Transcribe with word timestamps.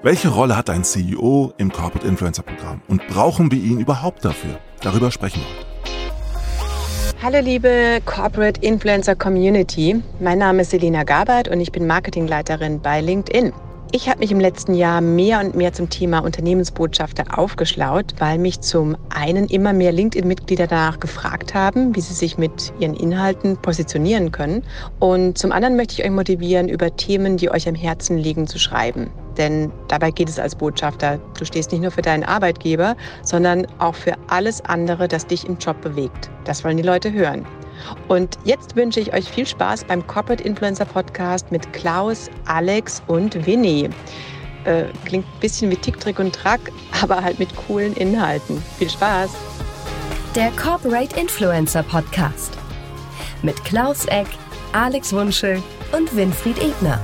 Welche 0.00 0.28
Rolle 0.28 0.56
hat 0.56 0.70
ein 0.70 0.84
CEO 0.84 1.52
im 1.58 1.72
Corporate 1.72 2.06
Influencer 2.06 2.44
Programm 2.44 2.80
und 2.86 3.04
brauchen 3.08 3.50
wir 3.50 3.58
ihn 3.58 3.80
überhaupt 3.80 4.24
dafür? 4.24 4.56
Darüber 4.80 5.10
sprechen 5.10 5.40
wir 5.40 5.48
heute. 5.48 7.20
Hallo 7.20 7.40
liebe 7.44 7.98
Corporate 8.04 8.60
Influencer 8.60 9.16
Community, 9.16 10.00
mein 10.20 10.38
Name 10.38 10.62
ist 10.62 10.70
Selina 10.70 11.02
Gabert 11.02 11.48
und 11.48 11.60
ich 11.60 11.72
bin 11.72 11.88
Marketingleiterin 11.88 12.80
bei 12.80 13.00
LinkedIn. 13.00 13.52
Ich 13.90 14.08
habe 14.08 14.20
mich 14.20 14.30
im 14.30 14.38
letzten 14.38 14.74
Jahr 14.74 15.00
mehr 15.00 15.40
und 15.40 15.56
mehr 15.56 15.72
zum 15.72 15.88
Thema 15.90 16.20
Unternehmensbotschafter 16.20 17.36
aufgeschlaut, 17.36 18.14
weil 18.18 18.38
mich 18.38 18.60
zum 18.60 18.96
einen 19.08 19.46
immer 19.46 19.72
mehr 19.72 19.90
LinkedIn-Mitglieder 19.90 20.68
danach 20.68 21.00
gefragt 21.00 21.54
haben, 21.54 21.96
wie 21.96 22.02
sie 22.02 22.14
sich 22.14 22.38
mit 22.38 22.72
ihren 22.78 22.94
Inhalten 22.94 23.56
positionieren 23.56 24.30
können. 24.30 24.62
Und 25.00 25.38
zum 25.38 25.50
anderen 25.50 25.74
möchte 25.74 25.94
ich 25.94 26.04
euch 26.04 26.12
motivieren, 26.12 26.68
über 26.68 26.94
Themen, 26.94 27.38
die 27.38 27.50
euch 27.50 27.66
am 27.66 27.74
Herzen 27.74 28.18
liegen, 28.18 28.46
zu 28.46 28.58
schreiben. 28.58 29.10
Denn 29.38 29.72
dabei 29.86 30.10
geht 30.10 30.28
es 30.28 30.38
als 30.38 30.54
Botschafter. 30.54 31.18
Du 31.38 31.44
stehst 31.44 31.72
nicht 31.72 31.80
nur 31.80 31.90
für 31.90 32.02
deinen 32.02 32.24
Arbeitgeber, 32.24 32.96
sondern 33.22 33.66
auch 33.78 33.94
für 33.94 34.14
alles 34.26 34.60
andere, 34.64 35.08
das 35.08 35.26
dich 35.26 35.46
im 35.46 35.56
Job 35.58 35.80
bewegt. 35.80 36.28
Das 36.44 36.64
wollen 36.64 36.76
die 36.76 36.82
Leute 36.82 37.12
hören. 37.12 37.46
Und 38.08 38.36
jetzt 38.44 38.74
wünsche 38.74 38.98
ich 38.98 39.14
euch 39.14 39.28
viel 39.28 39.46
Spaß 39.46 39.84
beim 39.84 40.04
Corporate 40.06 40.42
Influencer 40.42 40.84
Podcast 40.84 41.50
mit 41.52 41.72
Klaus, 41.72 42.28
Alex 42.46 43.00
und 43.06 43.46
Winnie. 43.46 43.88
Äh, 44.64 44.84
klingt 45.04 45.24
ein 45.24 45.40
bisschen 45.40 45.70
wie 45.70 45.76
Tick, 45.76 46.00
Trick 46.00 46.18
und 46.18 46.34
Track, 46.34 46.60
aber 47.02 47.22
halt 47.22 47.38
mit 47.38 47.54
coolen 47.54 47.94
Inhalten. 47.94 48.60
Viel 48.78 48.90
Spaß! 48.90 49.30
Der 50.34 50.50
Corporate 50.52 51.18
Influencer 51.18 51.82
Podcast 51.84 52.58
mit 53.42 53.64
Klaus 53.64 54.04
Eck, 54.06 54.26
Alex 54.72 55.12
Wunschel 55.12 55.62
und 55.92 56.14
Winfried 56.14 56.58
Ebner. 56.58 57.00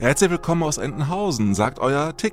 Herzlich 0.00 0.30
willkommen 0.30 0.62
aus 0.62 0.78
Entenhausen, 0.78 1.54
sagt 1.54 1.78
euer 1.78 2.16
Tick. 2.16 2.32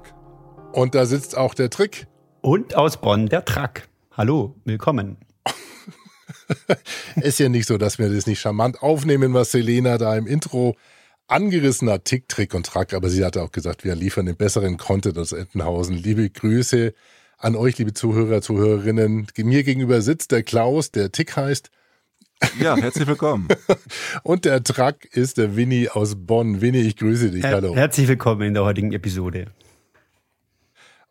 Und 0.72 0.96
da 0.96 1.06
sitzt 1.06 1.36
auch 1.36 1.54
der 1.54 1.70
Trick. 1.70 2.08
Und 2.40 2.78
aus 2.78 2.96
Bonn 2.96 3.26
der 3.26 3.44
Track. 3.44 3.90
Hallo, 4.16 4.56
willkommen. 4.64 5.18
ist 7.18 7.40
ja 7.40 7.50
nicht 7.50 7.68
so, 7.68 7.78
dass 7.78 8.00
wir 8.00 8.10
das 8.10 8.26
nicht 8.26 8.40
charmant 8.40 8.82
aufnehmen, 8.82 9.34
was 9.34 9.52
Selena 9.52 9.98
da 9.98 10.16
im 10.16 10.28
Intro 10.28 10.78
angerissen 11.28 11.90
hat, 11.90 12.06
Tick, 12.06 12.30
Trick 12.30 12.54
und 12.54 12.66
Track. 12.66 12.94
Aber 12.94 13.10
sie 13.10 13.26
hatte 13.26 13.44
auch 13.44 13.52
gesagt, 13.52 13.84
wir 13.84 13.96
liefern 13.96 14.28
den 14.28 14.38
besseren 14.38 14.78
Content 14.78 15.18
aus 15.18 15.34
Entenhausen. 15.34 15.98
Liebe 15.98 16.30
Grüße 16.30 16.94
an 17.38 17.58
euch, 17.58 17.78
liebe 17.78 17.94
Zuhörer, 17.94 18.42
Zuhörerinnen. 18.42 19.28
Mir 19.36 19.64
gegenüber 19.66 20.02
sitzt 20.02 20.32
der 20.32 20.44
Klaus, 20.44 20.92
der 20.92 21.12
Tick 21.12 21.36
heißt. 21.36 21.70
Ja, 22.60 22.76
herzlich 22.76 23.08
willkommen. 23.08 23.48
und 24.24 24.46
der 24.46 24.64
Track 24.64 25.06
ist 25.12 25.38
der 25.38 25.56
Winnie 25.56 25.90
aus 25.90 26.16
Bonn. 26.16 26.62
Winnie, 26.62 26.82
ich 26.82 26.96
grüße 26.96 27.32
dich. 27.32 27.44
Hallo. 27.44 27.76
Herzlich 27.76 28.08
willkommen 28.08 28.42
in 28.42 28.54
der 28.54 28.64
heutigen 28.64 28.94
Episode. 28.94 29.48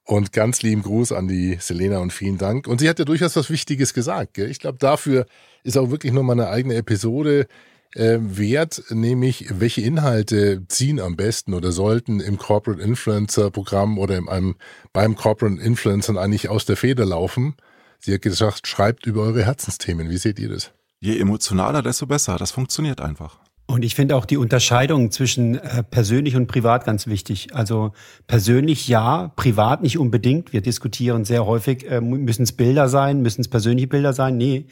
Und 0.04 0.32
ganz 0.32 0.62
lieben 0.62 0.82
Gruß 0.82 1.12
an 1.12 1.26
die 1.26 1.56
Selena 1.60 1.98
und 1.98 2.12
vielen 2.12 2.38
Dank. 2.38 2.68
Und 2.68 2.80
sie 2.80 2.88
hat 2.88 2.98
ja 2.98 3.04
durchaus 3.04 3.34
was 3.34 3.50
Wichtiges 3.50 3.92
gesagt. 3.92 4.34
Gell? 4.34 4.50
Ich 4.50 4.60
glaube, 4.60 4.78
dafür 4.78 5.26
ist 5.64 5.76
auch 5.76 5.90
wirklich 5.90 6.12
nochmal 6.12 6.38
eine 6.38 6.48
eigene 6.48 6.76
Episode 6.76 7.48
äh, 7.94 8.18
wert, 8.20 8.84
nämlich 8.90 9.46
welche 9.58 9.80
Inhalte 9.80 10.62
ziehen 10.68 11.00
am 11.00 11.16
besten 11.16 11.54
oder 11.54 11.72
sollten 11.72 12.20
im 12.20 12.38
Corporate 12.38 12.80
Influencer 12.80 13.50
Programm 13.50 13.98
oder 13.98 14.16
in 14.16 14.28
einem, 14.28 14.54
beim 14.92 15.16
Corporate 15.16 15.60
Influencer 15.60 16.16
eigentlich 16.16 16.48
aus 16.48 16.66
der 16.66 16.76
Feder 16.76 17.04
laufen. 17.04 17.56
Sie 17.98 18.14
hat 18.14 18.22
gesagt, 18.22 18.68
schreibt 18.68 19.06
über 19.06 19.22
eure 19.22 19.44
Herzensthemen. 19.44 20.08
Wie 20.10 20.18
seht 20.18 20.38
ihr 20.38 20.50
das? 20.50 20.70
Je 21.00 21.18
emotionaler, 21.18 21.82
desto 21.82 22.06
besser. 22.06 22.36
Das 22.36 22.50
funktioniert 22.50 23.00
einfach. 23.00 23.38
Und 23.66 23.84
ich 23.84 23.96
finde 23.96 24.14
auch 24.16 24.24
die 24.24 24.36
Unterscheidung 24.36 25.10
zwischen 25.10 25.56
äh, 25.56 25.82
persönlich 25.82 26.36
und 26.36 26.46
privat 26.46 26.84
ganz 26.84 27.08
wichtig. 27.08 27.48
Also 27.52 27.92
persönlich 28.28 28.86
ja, 28.86 29.32
privat 29.34 29.82
nicht 29.82 29.98
unbedingt. 29.98 30.52
Wir 30.52 30.62
diskutieren 30.62 31.24
sehr 31.24 31.46
häufig, 31.46 31.90
äh, 31.90 32.00
müssen 32.00 32.44
es 32.44 32.52
Bilder 32.52 32.88
sein, 32.88 33.22
müssen 33.22 33.40
es 33.40 33.48
persönliche 33.48 33.88
Bilder 33.88 34.12
sein? 34.12 34.36
Nee, 34.36 34.66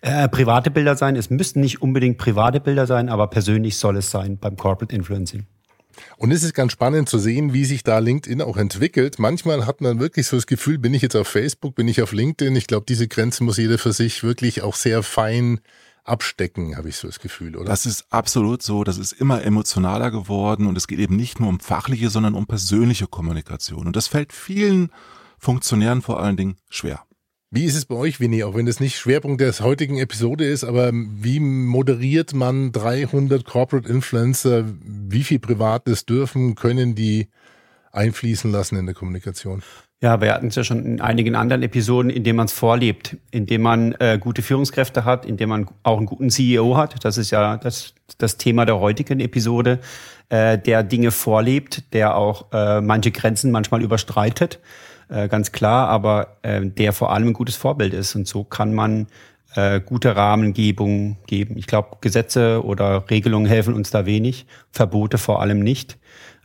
äh, 0.00 0.28
private 0.28 0.70
Bilder 0.70 0.96
sein. 0.96 1.14
Es 1.14 1.28
müssten 1.28 1.60
nicht 1.60 1.82
unbedingt 1.82 2.16
private 2.16 2.60
Bilder 2.60 2.86
sein, 2.86 3.10
aber 3.10 3.26
persönlich 3.28 3.76
soll 3.76 3.98
es 3.98 4.10
sein 4.10 4.38
beim 4.38 4.56
Corporate 4.56 4.96
Influencing. 4.96 5.46
Und 6.16 6.32
es 6.32 6.42
ist 6.42 6.54
ganz 6.54 6.72
spannend 6.72 7.08
zu 7.08 7.18
sehen, 7.18 7.52
wie 7.52 7.64
sich 7.64 7.82
da 7.82 7.98
LinkedIn 7.98 8.42
auch 8.42 8.56
entwickelt. 8.56 9.18
Manchmal 9.18 9.66
hat 9.66 9.80
man 9.80 10.00
wirklich 10.00 10.26
so 10.26 10.36
das 10.36 10.46
Gefühl, 10.46 10.78
bin 10.78 10.94
ich 10.94 11.02
jetzt 11.02 11.16
auf 11.16 11.28
Facebook, 11.28 11.74
bin 11.74 11.88
ich 11.88 12.02
auf 12.02 12.12
LinkedIn? 12.12 12.56
Ich 12.56 12.66
glaube, 12.66 12.86
diese 12.88 13.08
Grenzen 13.08 13.44
muss 13.44 13.56
jeder 13.56 13.78
für 13.78 13.92
sich 13.92 14.22
wirklich 14.22 14.62
auch 14.62 14.74
sehr 14.74 15.02
fein 15.02 15.60
abstecken, 16.08 16.76
habe 16.76 16.88
ich 16.88 16.96
so 16.96 17.06
das 17.06 17.20
Gefühl, 17.20 17.56
oder? 17.56 17.66
Das 17.66 17.86
ist 17.86 18.06
absolut 18.10 18.62
so. 18.62 18.82
Das 18.82 18.98
ist 18.98 19.12
immer 19.12 19.44
emotionaler 19.44 20.10
geworden 20.10 20.66
und 20.66 20.76
es 20.76 20.88
geht 20.88 20.98
eben 20.98 21.16
nicht 21.16 21.38
nur 21.38 21.48
um 21.48 21.60
fachliche, 21.60 22.10
sondern 22.10 22.34
um 22.34 22.46
persönliche 22.46 23.06
Kommunikation. 23.06 23.86
Und 23.86 23.94
das 23.94 24.08
fällt 24.08 24.32
vielen 24.32 24.90
Funktionären 25.38 26.02
vor 26.02 26.20
allen 26.20 26.36
Dingen 26.36 26.56
schwer. 26.68 27.02
Wie 27.50 27.64
ist 27.64 27.76
es 27.76 27.86
bei 27.86 27.94
euch, 27.94 28.20
Winnie, 28.20 28.44
auch 28.44 28.54
wenn 28.54 28.66
es 28.66 28.78
nicht 28.78 28.98
Schwerpunkt 28.98 29.40
der 29.40 29.58
heutigen 29.60 29.96
Episode 29.96 30.44
ist, 30.44 30.64
aber 30.64 30.90
wie 30.92 31.40
moderiert 31.40 32.34
man 32.34 32.72
300 32.72 33.42
Corporate 33.46 33.88
Influencer? 33.88 34.64
Wie 34.82 35.24
viel 35.24 35.38
Privates 35.38 36.04
dürfen, 36.04 36.56
können 36.56 36.94
die 36.94 37.28
einfließen 37.90 38.52
lassen 38.52 38.76
in 38.76 38.84
der 38.84 38.94
Kommunikation? 38.94 39.62
Ja, 40.02 40.20
wir 40.20 40.34
hatten 40.34 40.48
es 40.48 40.56
ja 40.56 40.62
schon 40.62 40.84
in 40.84 41.00
einigen 41.00 41.34
anderen 41.34 41.62
Episoden, 41.62 42.10
indem 42.10 42.36
man 42.36 42.46
es 42.46 42.52
vorlebt, 42.52 43.16
indem 43.30 43.62
man 43.62 43.92
äh, 43.98 44.18
gute 44.20 44.42
Führungskräfte 44.42 45.06
hat, 45.06 45.24
indem 45.24 45.48
man 45.48 45.66
auch 45.82 45.96
einen 45.96 46.06
guten 46.06 46.28
CEO 46.28 46.76
hat. 46.76 47.02
Das 47.02 47.16
ist 47.16 47.30
ja 47.30 47.56
das, 47.56 47.94
das 48.18 48.36
Thema 48.36 48.66
der 48.66 48.78
heutigen 48.78 49.20
Episode, 49.20 49.80
äh, 50.28 50.58
der 50.58 50.82
Dinge 50.82 51.12
vorlebt, 51.12 51.94
der 51.94 52.14
auch 52.14 52.52
äh, 52.52 52.82
manche 52.82 53.10
Grenzen 53.10 53.50
manchmal 53.50 53.82
überstreitet, 53.82 54.60
äh, 55.08 55.28
ganz 55.28 55.52
klar, 55.52 55.88
aber 55.88 56.38
äh, 56.42 56.64
der 56.64 56.92
vor 56.92 57.12
allem 57.12 57.28
ein 57.28 57.32
gutes 57.32 57.56
Vorbild 57.56 57.94
ist. 57.94 58.14
Und 58.14 58.26
so 58.26 58.44
kann 58.44 58.74
man 58.74 59.06
äh, 59.54 59.80
gute 59.80 60.14
Rahmengebung 60.14 61.16
geben. 61.26 61.56
Ich 61.56 61.66
glaube, 61.66 61.96
Gesetze 62.00 62.64
oder 62.64 63.08
Regelungen 63.10 63.46
helfen 63.46 63.74
uns 63.74 63.90
da 63.90 64.06
wenig, 64.06 64.46
Verbote 64.70 65.18
vor 65.18 65.40
allem 65.40 65.60
nicht. 65.60 65.98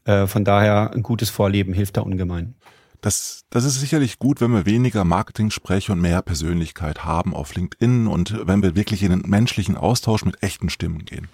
Äh, 0.06 0.28
von 0.28 0.46
daher 0.46 0.92
ein 0.94 1.04
gutes 1.04 1.30
Vorleben 1.30 1.74
hilft 1.74 1.98
da 1.98 2.02
ungemein. 2.02 2.56
Das, 3.02 3.44
das 3.50 3.66
ist 3.66 3.82
sicherlich 3.82 4.18
gut, 4.18 4.40
wenn 4.40 4.54
wir 4.54 4.66
weniger 4.66 5.04
Marketing 5.04 5.52
sprechen 5.52 5.92
und 5.92 6.02
mehr 6.02 6.22
Persönlichkeit 6.22 7.04
haben 7.04 7.34
auf 7.34 7.54
LinkedIn 7.54 8.08
und 8.08 8.48
wenn 8.48 8.64
wir 8.64 8.78
wirklich 8.78 9.04
in 9.04 9.10
den 9.10 9.30
menschlichen 9.30 9.76
Austausch 9.76 10.24
mit 10.24 10.42
echten 10.42 10.70
Stimmen 10.70 11.04
gehen. 11.04 11.28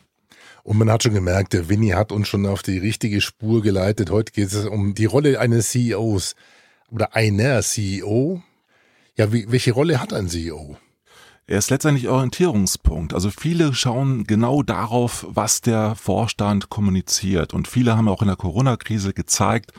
Und 0.63 0.79
man 0.79 0.91
hat 0.91 1.03
schon 1.03 1.13
gemerkt, 1.13 1.53
der 1.53 1.69
Winnie 1.69 1.93
hat 1.93 2.11
uns 2.11 2.27
schon 2.27 2.47
auf 2.47 2.63
die 2.63 2.79
richtige 2.79 3.21
Spur 3.21 3.61
geleitet. 3.61 4.09
Heute 4.09 4.31
geht 4.31 4.51
es 4.51 4.65
um 4.65 4.95
die 4.95 5.05
Rolle 5.05 5.39
eines 5.39 5.69
CEOs 5.69 6.35
oder 6.91 7.15
einer 7.15 7.61
CEO. 7.61 8.41
Ja, 9.15 9.33
wie, 9.33 9.51
welche 9.51 9.71
Rolle 9.71 9.99
hat 9.99 10.13
ein 10.13 10.27
CEO? 10.27 10.77
Er 11.47 11.57
ist 11.57 11.71
letztendlich 11.71 12.07
Orientierungspunkt. 12.07 13.13
Also 13.13 13.31
viele 13.31 13.73
schauen 13.73 14.25
genau 14.25 14.61
darauf, 14.61 15.25
was 15.29 15.61
der 15.61 15.95
Vorstand 15.95 16.69
kommuniziert. 16.69 17.55
Und 17.55 17.67
viele 17.67 17.97
haben 17.97 18.07
auch 18.07 18.21
in 18.21 18.27
der 18.27 18.37
Corona-Krise 18.37 19.13
gezeigt, 19.13 19.73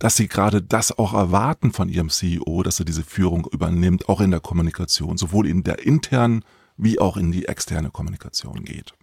dass 0.00 0.16
sie 0.16 0.26
gerade 0.26 0.60
das 0.60 0.98
auch 0.98 1.14
erwarten 1.14 1.72
von 1.72 1.88
ihrem 1.88 2.10
CEO, 2.10 2.64
dass 2.64 2.80
er 2.80 2.84
diese 2.84 3.04
Führung 3.04 3.46
übernimmt, 3.52 4.08
auch 4.08 4.20
in 4.20 4.32
der 4.32 4.40
Kommunikation, 4.40 5.16
sowohl 5.16 5.46
in 5.46 5.62
der 5.62 5.86
internen 5.86 6.44
wie 6.76 6.98
auch 6.98 7.16
in 7.16 7.30
die 7.30 7.46
externe 7.46 7.90
Kommunikation 7.90 8.64
geht. 8.64 8.94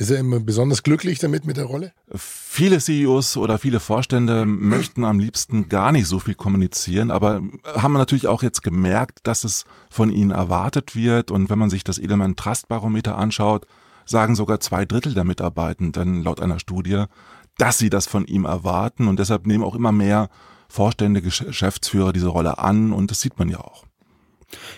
Ist 0.00 0.10
er 0.10 0.18
immer 0.18 0.40
besonders 0.40 0.82
glücklich 0.82 1.18
damit 1.18 1.44
mit 1.44 1.58
der 1.58 1.66
Rolle? 1.66 1.92
Viele 2.14 2.78
CEOs 2.78 3.36
oder 3.36 3.58
viele 3.58 3.80
Vorstände 3.80 4.46
möchten 4.46 5.04
am 5.04 5.18
liebsten 5.18 5.68
gar 5.68 5.92
nicht 5.92 6.06
so 6.06 6.18
viel 6.18 6.34
kommunizieren, 6.34 7.10
aber 7.10 7.42
haben 7.66 7.92
natürlich 7.92 8.26
auch 8.26 8.42
jetzt 8.42 8.62
gemerkt, 8.62 9.18
dass 9.24 9.44
es 9.44 9.66
von 9.90 10.10
ihnen 10.10 10.30
erwartet 10.30 10.96
wird. 10.96 11.30
Und 11.30 11.50
wenn 11.50 11.58
man 11.58 11.68
sich 11.68 11.84
das 11.84 11.98
Edelman 11.98 12.34
Trust 12.34 12.68
Barometer 12.68 13.18
anschaut, 13.18 13.66
sagen 14.06 14.36
sogar 14.36 14.58
zwei 14.60 14.86
Drittel 14.86 15.12
der 15.12 15.24
Mitarbeitenden 15.24 16.24
laut 16.24 16.40
einer 16.40 16.60
Studie, 16.60 17.04
dass 17.58 17.76
sie 17.76 17.90
das 17.90 18.06
von 18.06 18.24
ihm 18.24 18.46
erwarten 18.46 19.06
und 19.06 19.20
deshalb 19.20 19.46
nehmen 19.46 19.64
auch 19.64 19.74
immer 19.74 19.92
mehr 19.92 20.30
Vorstände, 20.70 21.20
Geschäftsführer 21.20 22.14
diese 22.14 22.28
Rolle 22.28 22.56
an 22.56 22.94
und 22.94 23.10
das 23.10 23.20
sieht 23.20 23.38
man 23.38 23.50
ja 23.50 23.58
auch. 23.58 23.84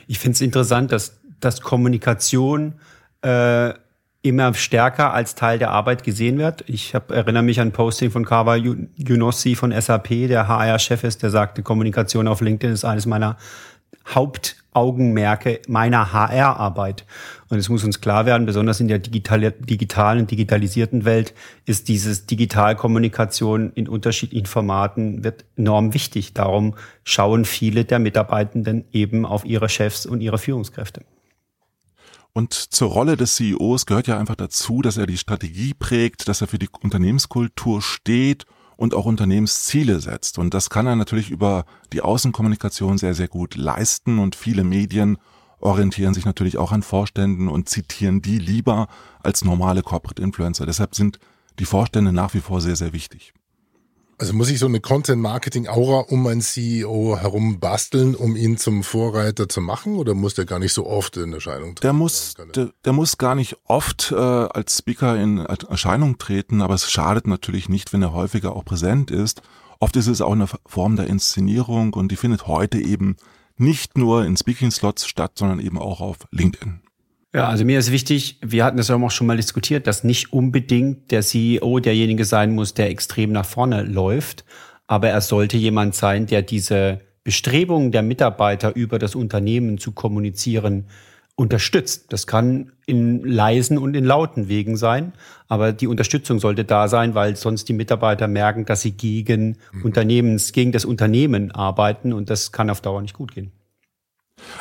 Ich 0.09 0.19
finde 0.19 0.35
es 0.35 0.41
interessant, 0.41 0.91
dass, 0.91 1.21
dass 1.39 1.61
Kommunikation 1.61 2.81
äh, 3.21 3.75
immer 4.23 4.55
stärker 4.55 5.13
als 5.13 5.35
Teil 5.35 5.59
der 5.59 5.73
Arbeit 5.73 6.05
gesehen 6.05 6.39
wird. 6.39 6.65
Ich 6.69 6.95
hab, 6.95 7.11
erinnere 7.11 7.43
mich 7.43 7.61
an 7.61 7.69
ein 7.69 7.73
Posting 7.73 8.11
von 8.11 8.25
Kawa 8.25 8.57
Junossi 8.57 9.57
von 9.57 9.73
SAP, 9.79 10.29
der 10.29 10.47
HR-Chef 10.47 11.03
ist, 11.03 11.23
der 11.23 11.31
sagte, 11.31 11.63
Kommunikation 11.63 12.29
auf 12.29 12.41
LinkedIn 12.41 12.73
ist 12.73 12.85
eines 12.85 13.05
meiner 13.07 13.37
Hauptaugenmerke 14.09 15.61
meiner 15.69 16.13
HR-Arbeit. 16.13 17.05
Und 17.49 17.59
es 17.59 17.69
muss 17.69 17.85
uns 17.85 18.01
klar 18.01 18.25
werden, 18.25 18.47
besonders 18.47 18.81
in 18.81 18.89
der 18.89 18.99
digital, 18.99 19.53
digitalen, 19.53 20.27
digitalisierten 20.27 21.05
Welt 21.05 21.35
ist 21.67 21.89
dieses 21.89 22.27
Digitalkommunikation 22.27 23.73
in 23.75 23.89
unterschiedlichen 23.89 24.47
Formaten 24.47 25.25
wird 25.25 25.45
enorm 25.57 25.95
wichtig. 25.95 26.33
Darum 26.33 26.75
schauen 27.05 27.45
viele 27.45 27.85
der 27.85 27.99
Mitarbeitenden 27.99 28.85
eben 28.93 29.27
auf 29.27 29.45
ihre 29.45 29.69
Chefs 29.69 30.07
und 30.07 30.21
ihre 30.21 30.39
Führungskräfte. 30.39 31.03
Und 32.35 32.55
zur 32.55 32.91
Rolle 32.91 33.17
des 33.17 33.37
CEOs 33.37 33.85
gehört 33.85 34.07
ja 34.07 34.19
einfach 34.19 34.37
dazu, 34.37 34.81
dass 34.81 34.97
er 34.97 35.07
die 35.07 35.19
Strategie 35.19 35.75
prägt, 35.75 36.29
dass 36.29 36.41
er 36.41 36.47
für 36.47 36.59
die 36.59 36.69
Unternehmenskultur 36.83 37.83
steht 37.83 38.47
und 38.77 38.95
auch 38.95 39.05
Unternehmensziele 39.05 40.01
setzt. 40.01 40.39
Und 40.39 40.55
das 40.55 40.71
kann 40.71 40.87
er 40.87 40.97
natürlich 40.97 41.31
über 41.31 41.67
die 41.93 42.01
Außenkommunikation 42.01 42.97
sehr, 42.97 43.15
sehr 43.15 43.29
gut 43.29 43.55
leisten 43.57 44.19
und 44.19 44.35
viele 44.35 44.65
Medien 44.65 45.19
orientieren 45.61 46.15
sich 46.15 46.25
natürlich 46.25 46.59
auch 46.59 46.73
an 46.73 46.83
Vorständen 46.83 47.49
und 47.49 47.69
zitieren 47.69 48.23
die 48.23 48.39
lieber 48.39 48.89
als 49.23 49.45
normale 49.45 49.83
Corporate 49.83 50.21
Influencer. 50.21 50.67
Deshalb 50.67 50.95
sind 50.95 51.19
die 51.59 51.65
Vorstände 51.65 52.13
nach 52.13 52.35
wie 52.35 52.41
vor 52.41 52.61
sehr, 52.61 52.77
sehr 52.77 52.93
wichtig. 52.93 53.35
Also 54.23 54.35
muss 54.35 54.51
ich 54.51 54.61
so 54.61 54.67
eine 54.67 54.79
Content-Marketing-Aura 54.79 56.03
um 56.03 56.25
einen 56.29 56.43
CEO 56.43 57.19
herum 57.19 57.59
basteln, 57.59 58.15
um 58.15 58.37
ihn 58.37 58.57
zum 58.57 58.85
Vorreiter 58.85 59.49
zu 59.49 59.61
machen? 59.61 59.97
Oder 59.97 60.15
muss 60.15 60.35
der 60.35 60.45
gar 60.45 60.61
nicht 60.61 60.73
so 60.73 60.87
oft 60.87 61.17
in 61.17 61.33
Erscheinung 61.33 61.75
treten? 61.75 61.81
Der 61.81 61.93
muss, 61.93 62.35
der, 62.55 62.71
der 62.85 62.93
muss 62.93 63.19
gar 63.19 63.35
nicht 63.35 63.57
oft 63.65 64.13
äh, 64.13 64.15
als 64.15 64.79
Speaker 64.79 65.21
in 65.21 65.39
Erscheinung 65.39 66.19
treten, 66.19 66.63
aber 66.63 66.75
es 66.75 66.89
schadet 66.89 67.27
natürlich 67.27 67.69
nicht, 67.69 67.93
wenn 67.93 68.01
er 68.01 68.13
häufiger 68.13 68.55
auch 68.55 68.65
präsent 68.65 69.11
ist. 69.11 69.43
Oft 69.81 69.97
ist 69.97 70.07
es 70.07 70.21
auch 70.21 70.31
eine 70.31 70.47
Form 70.67 70.95
der 70.95 71.09
Inszenierung 71.09 71.93
und 71.93 72.13
die 72.13 72.17
findet 72.17 72.47
heute 72.47 72.79
eben 72.79 73.17
nicht 73.57 73.99
nur 73.99 74.25
in 74.25 74.37
Speaking-Slots 74.37 75.09
statt, 75.09 75.33
sondern 75.35 75.59
eben 75.59 75.79
auch 75.79 76.01
auf 76.01 76.19
LinkedIn. 76.31 76.82
Ja, 77.35 77.49
also 77.49 77.65
mir 77.65 77.79
ist 77.79 77.91
wichtig, 77.91 78.39
wir 78.43 78.63
hatten 78.65 78.77
das 78.77 78.91
auch 78.91 79.11
schon 79.11 79.27
mal 79.27 79.39
diskutiert, 79.39 79.87
dass 79.87 80.05
nicht 80.05 80.35
unbedingt 80.35 81.11
der 81.11 81.23
CEO 81.23 81.81
derjenige 81.81 82.27
sein 82.27 82.55
muss, 82.55 82.75
der 82.75 82.91
extrem 82.91 83.33
nach 83.33 83.47
vorne 83.47 83.85
läuft, 83.85 84.45
aber 84.87 85.09
er 85.09 85.23
sollte 85.23 85.57
jemand 85.57 85.95
sein, 85.95 86.27
der 86.27 86.43
diese 86.43 87.01
Bestrebungen 87.25 87.91
der 87.91 88.03
Mitarbeiter 88.03 88.77
über 88.77 88.99
das 88.99 89.15
Unternehmen 89.15 89.79
zu 89.79 89.93
kommunizieren 89.93 90.89
unterstützt. 91.35 92.13
Das 92.13 92.27
kann 92.27 92.73
in 92.85 93.25
leisen 93.25 93.79
und 93.79 93.95
in 93.95 94.05
lauten 94.05 94.49
Wegen 94.49 94.77
sein, 94.77 95.15
aber 95.49 95.73
die 95.73 95.87
Unterstützung 95.87 96.39
sollte 96.39 96.65
da 96.65 96.89
sein, 96.89 97.15
weil 97.15 97.37
sonst 97.37 97.67
die 97.69 97.73
Mitarbeiter 97.73 98.29
merken, 98.29 98.67
dass 98.67 98.83
sie 98.83 98.93
gegen 98.93 99.57
mhm. 99.73 99.85
Unternehmens, 99.85 100.53
gegen 100.53 100.73
das 100.73 100.85
Unternehmen 100.85 101.51
arbeiten 101.51 102.13
und 102.13 102.29
das 102.29 102.53
kann 102.53 102.69
auf 102.69 102.83
Dauer 102.83 103.01
nicht 103.01 103.15
gut 103.15 103.33
gehen. 103.33 103.53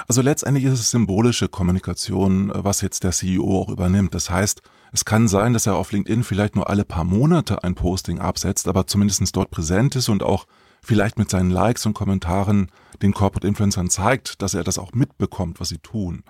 Also 0.07 0.21
letztendlich 0.21 0.65
ist 0.65 0.79
es 0.79 0.91
symbolische 0.91 1.47
Kommunikation, 1.47 2.51
was 2.53 2.81
jetzt 2.81 3.03
der 3.03 3.11
CEO 3.11 3.61
auch 3.61 3.69
übernimmt. 3.69 4.13
Das 4.13 4.29
heißt, 4.29 4.61
es 4.91 5.05
kann 5.05 5.27
sein, 5.27 5.53
dass 5.53 5.67
er 5.67 5.75
auf 5.75 5.91
LinkedIn 5.91 6.23
vielleicht 6.23 6.55
nur 6.55 6.69
alle 6.69 6.83
paar 6.83 7.03
Monate 7.03 7.63
ein 7.63 7.75
Posting 7.75 8.19
absetzt, 8.19 8.67
aber 8.67 8.87
zumindest 8.87 9.35
dort 9.35 9.51
präsent 9.51 9.95
ist 9.95 10.09
und 10.09 10.23
auch 10.23 10.47
vielleicht 10.83 11.17
mit 11.17 11.29
seinen 11.29 11.51
Likes 11.51 11.85
und 11.85 11.93
Kommentaren 11.93 12.71
den 13.01 13.13
Corporate 13.13 13.47
Influencern 13.47 13.89
zeigt, 13.89 14.41
dass 14.41 14.53
er 14.53 14.63
das 14.63 14.77
auch 14.77 14.93
mitbekommt, 14.93 15.59
was 15.59 15.69
sie 15.69 15.77
tun. 15.77 16.23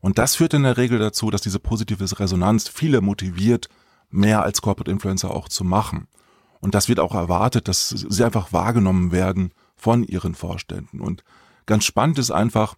Und 0.00 0.18
das 0.18 0.36
führt 0.36 0.54
in 0.54 0.62
der 0.62 0.76
Regel 0.76 0.98
dazu, 0.98 1.30
dass 1.30 1.40
diese 1.42 1.58
positive 1.58 2.04
Resonanz 2.18 2.68
viele 2.68 3.00
motiviert, 3.00 3.68
mehr 4.10 4.42
als 4.42 4.62
Corporate 4.62 4.90
Influencer 4.90 5.30
auch 5.30 5.48
zu 5.48 5.64
machen. 5.64 6.06
Und 6.60 6.74
das 6.74 6.88
wird 6.88 7.00
auch 7.00 7.14
erwartet, 7.14 7.68
dass 7.68 7.88
sie 7.90 8.24
einfach 8.24 8.52
wahrgenommen 8.52 9.12
werden 9.12 9.52
von 9.76 10.02
ihren 10.02 10.34
Vorständen. 10.34 11.00
Und 11.00 11.24
ganz 11.66 11.84
spannend 11.84 12.18
ist 12.18 12.30
einfach, 12.30 12.76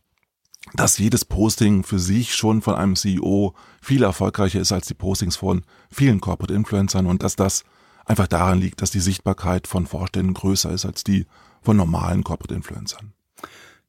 dass 0.75 0.99
jedes 0.99 1.25
Posting 1.25 1.83
für 1.83 1.99
sich 1.99 2.35
schon 2.35 2.63
von 2.63 2.75
einem 2.75 2.97
CEO 2.97 3.55
viel 3.81 4.03
erfolgreicher 4.03 4.61
ist 4.61 4.73
als 4.73 4.87
die 4.87 4.95
Postings 4.95 5.37
von 5.37 5.63
vielen 5.91 6.21
Corporate 6.21 6.55
Influencern 6.55 7.07
und 7.07 7.23
dass 7.23 7.37
das 7.37 7.65
einfach 8.05 8.27
daran 8.27 8.61
liegt, 8.61 8.83
dass 8.83 8.91
die 8.91 9.01
Sichtbarkeit 9.01 9.67
von 9.67 9.87
Vorständen 9.87 10.35
größer 10.35 10.71
ist 10.71 10.85
als 10.85 11.05
die 11.05 11.27
von 11.63 11.77
normalen 11.77 12.25
Corporate 12.25 12.55
Influencern. 12.55 13.13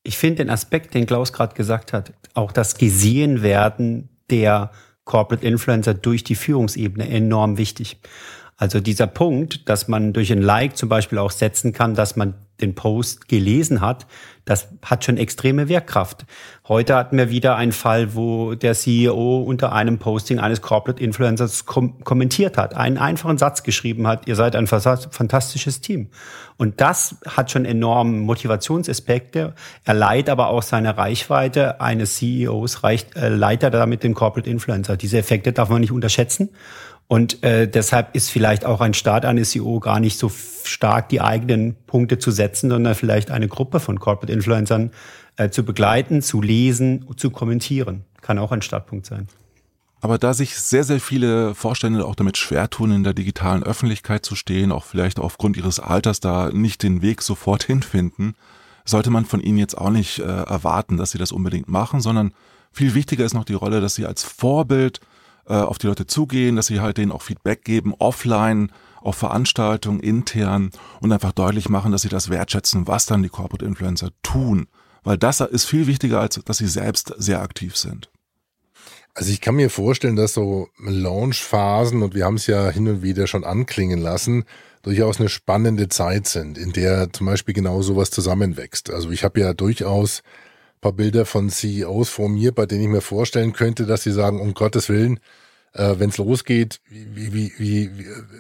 Ich 0.04 0.18
finde 0.18 0.38
den 0.38 0.50
Aspekt, 0.50 0.94
den 0.94 1.06
Klaus 1.06 1.32
gerade 1.32 1.56
gesagt 1.56 1.94
hat, 1.94 2.14
auch 2.34 2.52
das 2.52 2.78
Gesehenwerden 2.78 4.10
der 4.30 4.72
Corporate 5.06 5.46
Influencer 5.46 5.94
durch 5.94 6.24
die 6.24 6.36
Führungsebene 6.36 7.08
enorm 7.10 7.58
wichtig. 7.58 8.00
Also 8.58 8.80
dieser 8.80 9.08
Punkt, 9.08 9.68
dass 9.70 9.88
man 9.88 10.14
durch 10.14 10.32
ein 10.32 10.42
Like 10.42 10.78
zum 10.78 10.90
Beispiel 10.90 11.18
auch 11.18 11.32
setzen 11.32 11.74
kann, 11.74 11.96
dass 11.96 12.16
man 12.16 12.36
den 12.62 12.76
Post 12.76 13.28
gelesen 13.28 13.82
hat, 13.82 14.08
das 14.46 14.70
hat 14.84 15.06
schon 15.06 15.18
extreme 15.18 15.70
Wirkkraft. 15.70 16.26
Heute 16.68 16.96
hatten 16.96 17.18
wir 17.18 17.30
wieder 17.30 17.56
einen 17.56 17.72
Fall, 17.72 18.16
wo 18.16 18.56
der 18.56 18.74
CEO 18.74 19.42
unter 19.42 19.72
einem 19.72 20.00
Posting 20.00 20.40
eines 20.40 20.62
Corporate 20.62 21.02
Influencers 21.02 21.66
kom 21.66 22.04
kommentiert 22.04 22.58
hat, 22.58 22.76
einen 22.76 22.98
einfachen 22.98 23.38
Satz 23.38 23.64
geschrieben 23.64 24.08
hat, 24.08 24.28
ihr 24.28 24.36
seid 24.36 24.56
ein 24.56 24.68
fantastisches 24.68 25.82
Team. 25.82 26.10
Und 26.58 26.82
das 26.82 27.18
hat 27.28 27.52
schon 27.52 27.66
enorme 27.66 28.18
Motivationsaspekte. 28.18 29.54
Er 29.84 29.94
leiht 29.94 30.30
aber 30.30 30.48
auch 30.48 30.64
seine 30.64 30.98
Reichweite 30.98 31.82
eines 31.82 32.18
CEOs, 32.18 32.84
reicht, 32.84 33.16
äh, 33.16 33.30
leitet 33.30 33.74
er 33.74 33.80
damit 33.80 34.04
den 34.04 34.14
Corporate 34.14 34.50
Influencer. 34.50 34.98
Diese 34.98 35.18
Effekte 35.18 35.54
darf 35.54 35.70
man 35.70 35.82
nicht 35.82 35.92
unterschätzen. 35.92 36.50
Und 37.08 37.44
äh, 37.44 37.68
deshalb 37.68 38.16
ist 38.16 38.30
vielleicht 38.30 38.64
auch 38.64 38.80
ein 38.80 38.94
Start 38.94 39.26
eines 39.26 39.52
CEO 39.52 39.80
gar 39.80 40.00
nicht 40.00 40.18
so 40.18 40.30
stark 40.72 41.10
die 41.10 41.22
eigenen 41.22 41.76
Punkte 41.88 42.18
zu 42.18 42.32
setzen, 42.32 42.70
sondern 42.70 42.96
vielleicht 42.96 43.32
eine 43.32 43.48
Gruppe 43.48 43.80
von 43.80 44.00
Corporate 44.00 44.32
Influencern 44.32 44.92
äh, 45.38 45.50
zu 45.50 45.64
begleiten, 45.64 46.22
zu 46.22 46.42
lesen, 46.42 47.06
zu 47.18 47.30
kommentieren. 47.30 48.06
Kann 48.22 48.40
auch 48.40 48.52
ein 48.52 48.62
Startpunkt 48.62 49.06
sein. 49.06 49.28
Aber 50.02 50.18
da 50.18 50.34
sich 50.34 50.56
sehr, 50.56 50.84
sehr 50.84 51.00
viele 51.00 51.54
Vorstände 51.54 52.06
auch 52.06 52.16
damit 52.16 52.36
schwer 52.38 52.70
tun, 52.70 52.92
in 52.92 53.04
der 53.04 53.14
digitalen 53.14 53.62
Öffentlichkeit 53.62 54.26
zu 54.26 54.36
stehen, 54.36 54.72
auch 54.72 54.84
vielleicht 54.84 55.20
aufgrund 55.20 55.58
ihres 55.58 55.80
Alters 55.80 56.20
da 56.20 56.50
nicht 56.52 56.82
den 56.82 57.04
Weg 57.04 57.22
sofort 57.22 57.64
hinfinden, 57.68 58.36
sollte 58.84 59.12
man 59.12 59.26
von 59.26 59.42
ihnen 59.42 59.60
jetzt 59.60 59.78
auch 59.78 59.92
nicht 59.92 60.20
äh, 60.20 60.24
erwarten, 60.24 60.98
dass 60.98 61.12
sie 61.12 61.20
das 61.20 61.32
unbedingt 61.32 61.70
machen, 61.70 62.02
sondern 62.02 62.34
viel 62.72 62.96
wichtiger 62.96 63.26
ist 63.26 63.36
noch 63.36 63.46
die 63.46 63.54
Rolle, 63.54 63.80
dass 63.80 63.96
sie 63.96 64.08
als 64.08 64.24
Vorbild 64.24 65.02
äh, 65.48 65.54
auf 65.54 65.78
die 65.78 65.88
Leute 65.88 66.08
zugehen, 66.08 66.56
dass 66.56 66.68
sie 66.68 66.80
halt 66.80 66.98
denen 66.98 67.12
auch 67.12 67.22
Feedback 67.22 67.64
geben, 67.64 67.94
offline, 68.00 68.72
auf 69.02 69.16
Veranstaltungen, 69.16 70.00
intern 70.00 70.72
und 71.00 71.12
einfach 71.12 71.32
deutlich 71.32 71.70
machen, 71.70 71.92
dass 71.92 72.04
sie 72.04 72.10
das 72.10 72.30
wertschätzen, 72.30 72.88
was 72.88 73.06
dann 73.06 73.24
die 73.24 73.30
Corporate 73.30 73.66
Influencer 73.66 74.10
tun. 74.24 74.68
Weil 75.04 75.18
das 75.18 75.42
ist 75.42 75.66
viel 75.66 75.88
wichtiger, 75.88 76.20
als 76.20 76.40
dass 76.46 76.58
sie 76.58 76.68
selbst 76.68 77.14
sehr 77.18 77.42
aktiv 77.42 77.76
sind. 77.76 78.10
Also 79.14 79.32
ich 79.32 79.42
kann 79.42 79.56
mir 79.56 79.70
vorstellen, 79.70 80.16
dass 80.16 80.34
so 80.34 80.70
Launchphasen, 80.80 82.02
und 82.02 82.16
wir 82.16 82.26
haben 82.26 82.36
es 82.36 82.48
ja 82.48 82.70
hin 82.70 82.88
und 82.88 83.02
wieder 83.02 83.28
schon 83.28 83.44
anklingen 83.44 84.00
lassen, 84.00 84.46
durchaus 84.84 85.20
eine 85.20 85.30
spannende 85.30 85.90
Zeit 85.90 86.28
sind, 86.28 86.58
in 86.58 86.72
der 86.72 87.12
zum 87.12 87.28
Beispiel 87.28 87.54
genau 87.54 87.82
sowas 87.82 88.10
zusammenwächst. 88.10 88.90
Also 88.90 89.12
ich 89.12 89.24
habe 89.24 89.40
ja 89.40 89.54
durchaus 89.54 90.22
paar 90.82 90.94
Bilder 90.94 91.26
von 91.26 91.50
CEOs 91.50 92.10
vor 92.10 92.28
mir, 92.28 92.52
bei 92.52 92.66
denen 92.66 92.82
ich 92.82 92.90
mir 92.90 93.02
vorstellen 93.02 93.54
könnte, 93.54 93.86
dass 93.86 94.04
sie 94.04 94.12
sagen, 94.12 94.42
um 94.42 94.56
Gottes 94.56 94.90
Willen, 94.90 95.20
äh, 95.74 95.96
wenn 95.98 96.10
es 96.10 96.18
losgeht, 96.18 96.82
wie, 96.90 97.34
wie, 97.34 97.54
wie, 97.58 97.92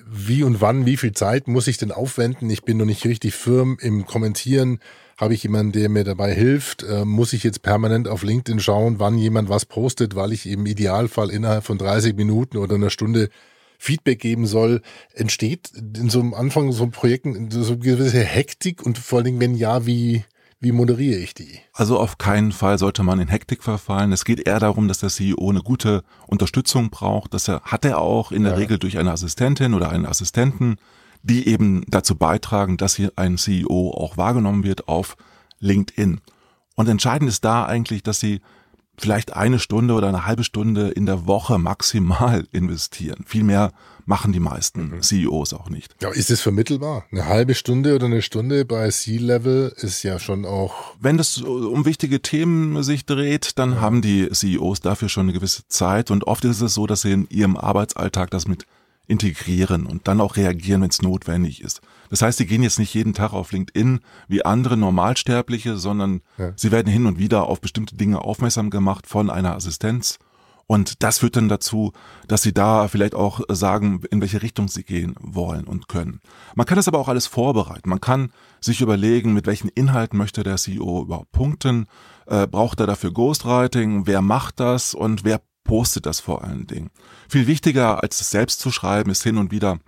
wie, 0.10 0.44
und 0.44 0.62
wann, 0.62 0.86
wie 0.86 0.98
viel 0.98 1.13
Zeit 1.13 1.47
muss 1.47 1.68
ich 1.68 1.78
denn 1.78 1.92
aufwenden? 1.92 2.50
Ich 2.50 2.64
bin 2.64 2.78
noch 2.78 2.85
nicht 2.85 3.06
richtig 3.06 3.33
firm 3.33 3.78
im 3.81 4.06
Kommentieren. 4.06 4.80
Habe 5.18 5.33
ich 5.33 5.44
jemanden, 5.44 5.71
der 5.71 5.90
mir 5.90 6.04
dabei 6.04 6.33
hilft? 6.33 6.83
Äh, 6.83 7.06
muss 7.06 7.33
ich 7.33 7.44
jetzt 7.44 7.61
permanent 7.61 8.07
auf 8.07 8.23
LinkedIn 8.23 8.59
schauen, 8.59 9.00
wann 9.00 9.18
jemand 9.18 9.50
was 9.50 9.66
postet, 9.66 10.16
weil 10.16 10.33
ich 10.33 10.47
im 10.47 10.66
Idealfall 10.66 11.30
innerhalb 11.30 11.64
von 11.64 11.78
30 11.78 12.16
Minuten 12.16 12.57
oder 12.57 12.76
einer 12.76 12.90
Stunde 12.90 13.30
Feedback 13.78 14.19
geben 14.19 14.45
soll, 14.45 14.81
entsteht 15.14 15.71
in 15.76 16.09
so 16.09 16.19
einem 16.19 16.35
Anfang 16.35 16.71
so 16.71 16.85
Projekten 16.88 17.50
so 17.50 17.73
eine 17.73 17.80
gewisse 17.80 18.23
Hektik 18.23 18.85
und 18.85 19.00
vor 19.00 19.18
allen 19.18 19.26
Dingen, 19.26 19.40
wenn 19.40 19.56
ja, 19.56 19.88
wie, 19.88 20.23
wie 20.61 20.71
moderiere 20.71 21.19
ich 21.19 21.33
die? 21.33 21.59
Also 21.73 21.99
auf 21.99 22.19
keinen 22.19 22.51
Fall 22.51 22.77
sollte 22.77 23.01
man 23.01 23.19
in 23.19 23.27
Hektik 23.27 23.63
verfallen. 23.63 24.11
Es 24.11 24.25
geht 24.25 24.47
eher 24.47 24.59
darum, 24.59 24.87
dass 24.87 24.99
der 24.99 25.09
CEO 25.09 25.49
eine 25.49 25.63
gute 25.63 26.03
Unterstützung 26.27 26.91
braucht. 26.91 27.33
Das 27.33 27.47
hat 27.47 27.83
er 27.83 27.99
auch 27.99 28.31
in 28.31 28.44
der 28.44 28.53
ja. 28.53 28.57
Regel 28.59 28.77
durch 28.77 28.99
eine 28.99 29.11
Assistentin 29.11 29.73
oder 29.73 29.89
einen 29.89 30.06
Assistenten, 30.06 30.77
die 31.23 31.47
eben 31.47 31.83
dazu 31.87 32.15
beitragen, 32.15 32.77
dass 32.77 32.95
hier 32.95 33.11
ein 33.15 33.39
CEO 33.39 33.89
auch 33.89 34.18
wahrgenommen 34.18 34.63
wird 34.63 34.87
auf 34.87 35.18
LinkedIn. 35.59 36.21
Und 36.75 36.87
entscheidend 36.87 37.27
ist 37.30 37.44
da 37.44 37.65
eigentlich, 37.65 38.03
dass 38.03 38.19
sie 38.19 38.41
vielleicht 39.01 39.33
eine 39.33 39.59
Stunde 39.59 39.93
oder 39.93 40.07
eine 40.07 40.25
halbe 40.25 40.43
Stunde 40.43 40.89
in 40.89 41.05
der 41.05 41.27
Woche 41.27 41.57
maximal 41.57 42.47
investieren. 42.51 43.23
Viel 43.25 43.43
mehr 43.43 43.71
machen 44.05 44.33
die 44.33 44.39
meisten 44.39 44.95
mhm. 44.95 45.01
CEOs 45.01 45.53
auch 45.53 45.69
nicht. 45.69 45.95
Ja, 46.01 46.09
ist 46.09 46.31
es 46.31 46.41
vermittelbar? 46.41 47.05
Eine 47.11 47.25
halbe 47.25 47.55
Stunde 47.55 47.95
oder 47.95 48.05
eine 48.05 48.21
Stunde 48.21 48.65
bei 48.65 48.89
C-Level 48.89 49.73
ist 49.77 50.03
ja 50.03 50.19
schon 50.19 50.45
auch. 50.45 50.95
Wenn 50.99 51.19
es 51.19 51.41
um 51.41 51.85
wichtige 51.85 52.21
Themen 52.21 52.83
sich 52.83 53.05
dreht, 53.05 53.57
dann 53.57 53.73
ja. 53.73 53.81
haben 53.81 54.01
die 54.01 54.29
CEOs 54.29 54.81
dafür 54.81 55.09
schon 55.09 55.25
eine 55.25 55.33
gewisse 55.33 55.67
Zeit 55.67 56.11
und 56.11 56.25
oft 56.25 56.45
ist 56.45 56.61
es 56.61 56.73
so, 56.73 56.87
dass 56.87 57.01
sie 57.01 57.11
in 57.11 57.27
ihrem 57.29 57.57
Arbeitsalltag 57.57 58.31
das 58.31 58.47
mit 58.47 58.65
integrieren 59.11 59.85
und 59.85 60.07
dann 60.07 60.21
auch 60.21 60.37
reagieren, 60.37 60.81
wenn 60.81 60.89
es 60.89 61.01
notwendig 61.01 61.61
ist. 61.61 61.81
Das 62.09 62.21
heißt, 62.21 62.37
sie 62.37 62.45
gehen 62.45 62.63
jetzt 62.63 62.80
nicht 62.80 62.94
jeden 62.94 63.13
Tag 63.13 63.33
auf 63.33 63.51
LinkedIn 63.51 63.99
wie 64.30 64.45
andere 64.45 64.77
Normalsterbliche, 64.77 65.77
sondern 65.77 66.21
ja. 66.37 66.53
sie 66.56 66.71
werden 66.71 66.91
hin 66.91 67.06
und 67.06 67.19
wieder 67.19 67.47
auf 67.47 67.59
bestimmte 67.59 67.95
Dinge 67.95 68.21
aufmerksam 68.21 68.69
gemacht 68.69 69.07
von 69.07 69.30
einer 69.30 69.53
Assistenz. 69.53 70.18
Und 70.65 71.03
das 71.03 71.19
führt 71.19 71.35
dann 71.35 71.49
dazu, 71.49 71.91
dass 72.30 72.44
sie 72.44 72.53
da 72.53 72.87
vielleicht 72.87 73.13
auch 73.13 73.41
sagen, 73.49 74.01
in 74.09 74.21
welche 74.21 74.41
Richtung 74.41 74.69
sie 74.69 74.83
gehen 74.83 75.15
wollen 75.19 75.65
und 75.65 75.89
können. 75.89 76.21
Man 76.56 76.65
kann 76.65 76.77
das 76.77 76.87
aber 76.87 76.99
auch 76.99 77.09
alles 77.09 77.27
vorbereiten. 77.27 77.89
Man 77.89 77.99
kann 77.99 78.31
sich 78.61 78.80
überlegen, 78.80 79.33
mit 79.33 79.47
welchen 79.47 79.68
Inhalten 79.68 80.18
möchte 80.18 80.44
der 80.44 80.56
CEO 80.56 81.01
überhaupt 81.01 81.33
punkten. 81.33 81.87
Äh, 82.27 82.47
braucht 82.47 82.80
er 82.80 82.87
dafür 82.87 83.11
Ghostwriting? 83.11 84.07
Wer 84.07 84.21
macht 84.21 84.61
das? 84.61 84.94
Und 84.94 85.25
wer 85.25 85.41
postet 85.71 86.06
das 86.06 86.19
vor 86.19 86.44
allen 86.44 86.68
Dingen. 86.68 86.90
Viel 87.30 87.47
wichtiger 87.47 88.04
als 88.04 88.19
es 88.19 88.30
selbst 88.30 88.59
zu 88.59 88.71
schreiben 88.71 89.09
ist 89.09 89.23
hin 89.23 89.37
und 89.37 89.51
wieder 89.54 89.80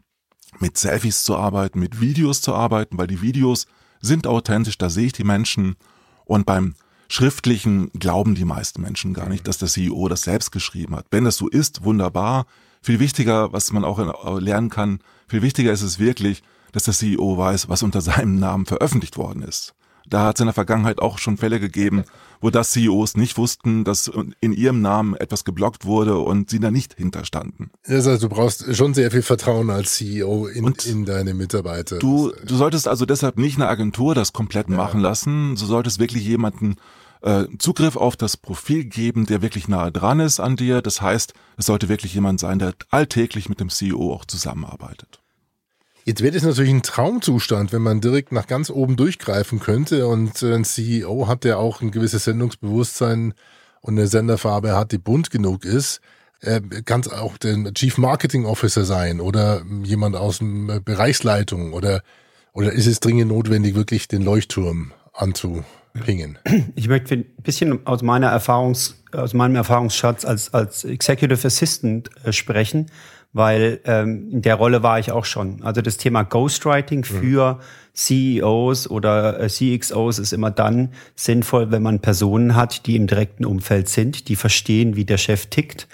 mit 0.59 0.77
Selfies 0.77 1.23
zu 1.23 1.35
arbeiten, 1.35 1.77
mit 1.77 1.99
Videos 1.99 2.39
zu 2.39 2.55
arbeiten, 2.55 2.97
weil 2.97 3.07
die 3.07 3.21
Videos 3.21 3.67
sind 3.99 4.25
authentisch, 4.25 4.77
da 4.77 4.89
sehe 4.89 5.07
ich 5.07 5.11
die 5.11 5.25
Menschen 5.25 5.75
und 6.23 6.45
beim 6.45 6.75
Schriftlichen 7.09 7.91
glauben 7.99 8.33
die 8.33 8.45
meisten 8.45 8.81
Menschen 8.81 9.13
gar 9.13 9.27
nicht, 9.27 9.45
dass 9.45 9.57
der 9.57 9.67
CEO 9.67 10.07
das 10.07 10.21
selbst 10.21 10.53
geschrieben 10.53 10.95
hat. 10.95 11.07
Wenn 11.11 11.25
das 11.25 11.35
so 11.35 11.49
ist, 11.49 11.83
wunderbar. 11.83 12.45
Viel 12.81 13.01
wichtiger, 13.01 13.51
was 13.51 13.73
man 13.73 13.83
auch 13.83 14.39
lernen 14.39 14.69
kann, 14.69 14.99
viel 15.27 15.41
wichtiger 15.41 15.73
ist 15.73 15.81
es 15.81 15.99
wirklich, 15.99 16.43
dass 16.71 16.83
der 16.83 16.93
CEO 16.93 17.37
weiß, 17.37 17.67
was 17.67 17.83
unter 17.83 17.99
seinem 17.99 18.39
Namen 18.39 18.65
veröffentlicht 18.65 19.17
worden 19.17 19.41
ist. 19.41 19.75
Da 20.07 20.25
hat 20.25 20.35
es 20.35 20.41
in 20.41 20.47
der 20.47 20.53
Vergangenheit 20.53 20.99
auch 20.99 21.17
schon 21.17 21.37
Fälle 21.37 21.59
gegeben, 21.59 22.03
wo 22.41 22.49
das 22.49 22.71
CEOs 22.71 23.15
nicht 23.15 23.37
wussten, 23.37 23.83
dass 23.83 24.11
in 24.41 24.51
ihrem 24.51 24.81
Namen 24.81 25.15
etwas 25.15 25.45
geblockt 25.45 25.85
wurde 25.85 26.17
und 26.17 26.49
sie 26.49 26.59
da 26.59 26.71
nicht 26.71 26.93
hinterstanden. 26.95 27.71
Das 27.87 28.05
heißt, 28.05 28.21
du 28.21 28.29
brauchst 28.29 28.75
schon 28.75 28.93
sehr 28.93 29.11
viel 29.11 29.21
Vertrauen 29.21 29.69
als 29.69 29.95
CEO 29.95 30.47
in, 30.47 30.73
in 30.85 31.05
deine 31.05 31.33
Mitarbeiter. 31.33 31.99
Du, 31.99 32.33
du 32.45 32.55
solltest 32.55 32.87
also 32.87 33.05
deshalb 33.05 33.37
nicht 33.37 33.55
eine 33.55 33.67
Agentur 33.67 34.13
das 34.13 34.33
komplett 34.33 34.69
ja. 34.69 34.75
machen 34.75 34.99
lassen. 34.99 35.55
Du 35.55 35.65
solltest 35.65 35.99
wirklich 35.99 36.25
jemanden 36.25 36.75
äh, 37.21 37.45
Zugriff 37.57 37.95
auf 37.95 38.17
das 38.17 38.35
Profil 38.35 38.83
geben, 38.83 39.25
der 39.25 39.41
wirklich 39.41 39.69
nahe 39.69 39.91
dran 39.91 40.19
ist 40.19 40.41
an 40.41 40.57
dir. 40.57 40.81
Das 40.81 41.01
heißt, 41.01 41.33
es 41.57 41.65
sollte 41.65 41.87
wirklich 41.87 42.13
jemand 42.13 42.41
sein, 42.41 42.59
der 42.59 42.73
alltäglich 42.89 43.47
mit 43.47 43.61
dem 43.61 43.69
CEO 43.69 44.13
auch 44.13 44.25
zusammenarbeitet. 44.25 45.22
Jetzt 46.05 46.21
wäre 46.21 46.33
das 46.33 46.43
natürlich 46.43 46.73
ein 46.73 46.83
Traumzustand, 46.83 47.71
wenn 47.71 47.81
man 47.81 48.01
direkt 48.01 48.31
nach 48.33 48.47
ganz 48.47 48.69
oben 48.69 48.97
durchgreifen 48.97 49.59
könnte 49.59 50.07
und 50.07 50.43
äh, 50.43 50.53
ein 50.53 50.65
CEO 50.65 51.27
hat, 51.27 51.45
der 51.45 51.59
auch 51.59 51.81
ein 51.81 51.91
gewisses 51.91 52.25
Sendungsbewusstsein 52.25 53.33
und 53.81 53.97
eine 53.97 54.07
Senderfarbe 54.07 54.75
hat, 54.75 54.91
die 54.91 54.97
bunt 54.97 55.29
genug 55.29 55.65
ist. 55.65 56.01
Kann 56.83 56.99
es 56.99 57.07
auch 57.07 57.37
der 57.37 57.73
Chief 57.73 57.97
Marketing 57.97 58.45
Officer 58.45 58.83
sein 58.83 59.21
oder 59.21 59.63
jemand 59.83 60.17
aus 60.17 60.39
dem 60.39 60.69
äh, 60.69 60.81
Bereichsleitung 60.81 61.71
oder, 61.71 62.01
oder 62.51 62.73
ist 62.73 62.85
es 62.85 62.99
dringend 62.99 63.29
notwendig, 63.29 63.75
wirklich 63.75 64.09
den 64.09 64.23
Leuchtturm 64.23 64.91
anzupingen? 65.13 66.37
Ich 66.75 66.89
möchte 66.89 67.15
ein 67.15 67.25
bisschen 67.43 67.87
aus 67.87 68.01
meiner 68.01 68.27
Erfahrungs, 68.27 69.01
aus 69.13 69.33
meinem 69.33 69.55
Erfahrungsschatz 69.55 70.25
als, 70.25 70.53
als 70.53 70.83
Executive 70.83 71.47
Assistant 71.47 72.09
äh, 72.25 72.33
sprechen 72.33 72.87
weil 73.33 73.79
ähm, 73.85 74.29
in 74.31 74.41
der 74.43 74.55
Rolle 74.55 74.83
war 74.83 74.99
ich 74.99 75.11
auch 75.11 75.25
schon. 75.25 75.63
Also 75.63 75.81
das 75.81 75.97
Thema 75.97 76.23
Ghostwriting 76.23 76.99
mhm. 76.99 77.03
für 77.03 77.59
CEOs 77.93 78.89
oder 78.89 79.39
äh, 79.39 79.47
CXOs 79.47 80.19
ist 80.19 80.33
immer 80.33 80.51
dann 80.51 80.89
sinnvoll, 81.15 81.71
wenn 81.71 81.81
man 81.81 81.99
Personen 81.99 82.55
hat, 82.55 82.85
die 82.85 82.95
im 82.95 83.07
direkten 83.07 83.45
Umfeld 83.45 83.89
sind, 83.89 84.29
die 84.29 84.35
verstehen, 84.35 84.95
wie 84.95 85.05
der 85.05 85.17
Chef 85.17 85.47
tickt. 85.47 85.87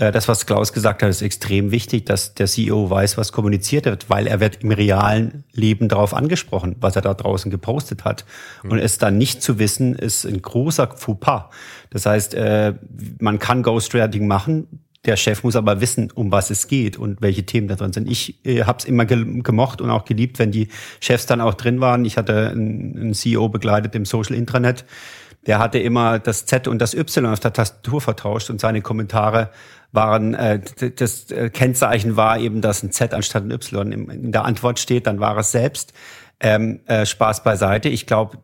Äh, 0.00 0.10
das, 0.10 0.26
was 0.26 0.46
Klaus 0.46 0.72
gesagt 0.72 1.02
hat, 1.02 1.10
ist 1.10 1.22
extrem 1.22 1.70
wichtig, 1.70 2.06
dass 2.06 2.34
der 2.34 2.46
CEO 2.46 2.90
weiß, 2.90 3.16
was 3.18 3.30
kommuniziert 3.30 3.84
wird, 3.84 4.10
weil 4.10 4.26
er 4.26 4.40
wird 4.40 4.62
im 4.64 4.72
realen 4.72 5.44
Leben 5.52 5.88
darauf 5.88 6.14
angesprochen, 6.14 6.74
was 6.80 6.96
er 6.96 7.02
da 7.02 7.14
draußen 7.14 7.50
gepostet 7.50 8.04
hat. 8.04 8.24
Mhm. 8.64 8.72
Und 8.72 8.78
es 8.78 8.98
dann 8.98 9.18
nicht 9.18 9.42
zu 9.42 9.58
wissen, 9.58 9.94
ist 9.94 10.24
ein 10.24 10.42
großer 10.42 10.88
Fauxpas. 10.96 11.50
Das 11.90 12.06
heißt, 12.06 12.34
äh, 12.34 12.74
man 13.20 13.38
kann 13.38 13.62
Ghostwriting 13.62 14.26
machen, 14.26 14.66
der 15.06 15.16
Chef 15.16 15.42
muss 15.44 15.56
aber 15.56 15.80
wissen, 15.80 16.10
um 16.10 16.30
was 16.30 16.50
es 16.50 16.68
geht 16.68 16.98
und 16.98 17.22
welche 17.22 17.44
Themen 17.46 17.68
da 17.68 17.74
drin 17.74 17.92
sind. 17.92 18.10
Ich 18.10 18.44
äh, 18.44 18.64
habe 18.64 18.78
es 18.78 18.84
immer 18.84 19.06
ge 19.06 19.40
gemocht 19.42 19.80
und 19.80 19.90
auch 19.90 20.04
geliebt, 20.04 20.38
wenn 20.38 20.50
die 20.50 20.68
Chefs 21.00 21.26
dann 21.26 21.40
auch 21.40 21.54
drin 21.54 21.80
waren. 21.80 22.04
Ich 22.04 22.16
hatte 22.16 22.50
einen, 22.50 22.96
einen 22.98 23.14
CEO 23.14 23.48
begleitet 23.48 23.94
im 23.94 24.04
Social 24.04 24.36
Intranet. 24.36 24.84
Der 25.46 25.58
hatte 25.58 25.78
immer 25.78 26.18
das 26.18 26.44
Z 26.44 26.68
und 26.68 26.80
das 26.80 26.92
Y 26.92 27.26
auf 27.26 27.40
der 27.40 27.54
Tastatur 27.54 28.02
vertauscht 28.02 28.50
und 28.50 28.60
seine 28.60 28.82
Kommentare 28.82 29.50
waren, 29.90 30.34
äh, 30.34 30.60
das 30.96 31.30
äh, 31.30 31.48
Kennzeichen 31.48 32.16
war 32.16 32.38
eben, 32.38 32.60
dass 32.60 32.82
ein 32.82 32.92
Z 32.92 33.14
anstatt 33.14 33.44
ein 33.44 33.50
Y 33.50 33.92
in 33.92 34.32
der 34.32 34.44
Antwort 34.44 34.78
steht, 34.78 35.06
dann 35.06 35.18
war 35.18 35.36
es 35.38 35.50
selbst. 35.50 35.94
Ähm, 36.40 36.80
äh, 36.86 37.06
Spaß 37.06 37.42
beiseite. 37.42 37.88
Ich 37.88 38.06
glaube, 38.06 38.38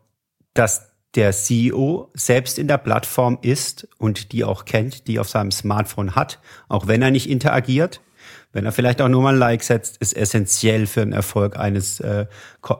dass 0.53 0.91
der 1.17 1.33
CEO 1.33 2.09
selbst 2.13 2.59
in 2.59 2.67
der 2.67 2.77
Plattform 2.77 3.39
ist 3.41 3.87
und 3.97 4.31
die 4.31 4.43
auch 4.43 4.65
kennt, 4.65 5.07
die 5.07 5.19
auf 5.19 5.27
seinem 5.27 5.51
Smartphone 5.51 6.15
hat, 6.15 6.39
auch 6.69 6.87
wenn 6.87 7.01
er 7.01 7.11
nicht 7.11 7.29
interagiert, 7.29 8.01
wenn 8.53 8.65
er 8.65 8.71
vielleicht 8.71 9.01
auch 9.01 9.09
nur 9.09 9.21
mal 9.21 9.33
ein 9.33 9.39
Like 9.39 9.63
setzt, 9.63 9.97
ist 9.97 10.15
essentiell 10.15 10.87
für 10.87 11.01
den 11.01 11.13
Erfolg 11.13 11.57
eines, 11.57 11.99
äh, 11.99 12.27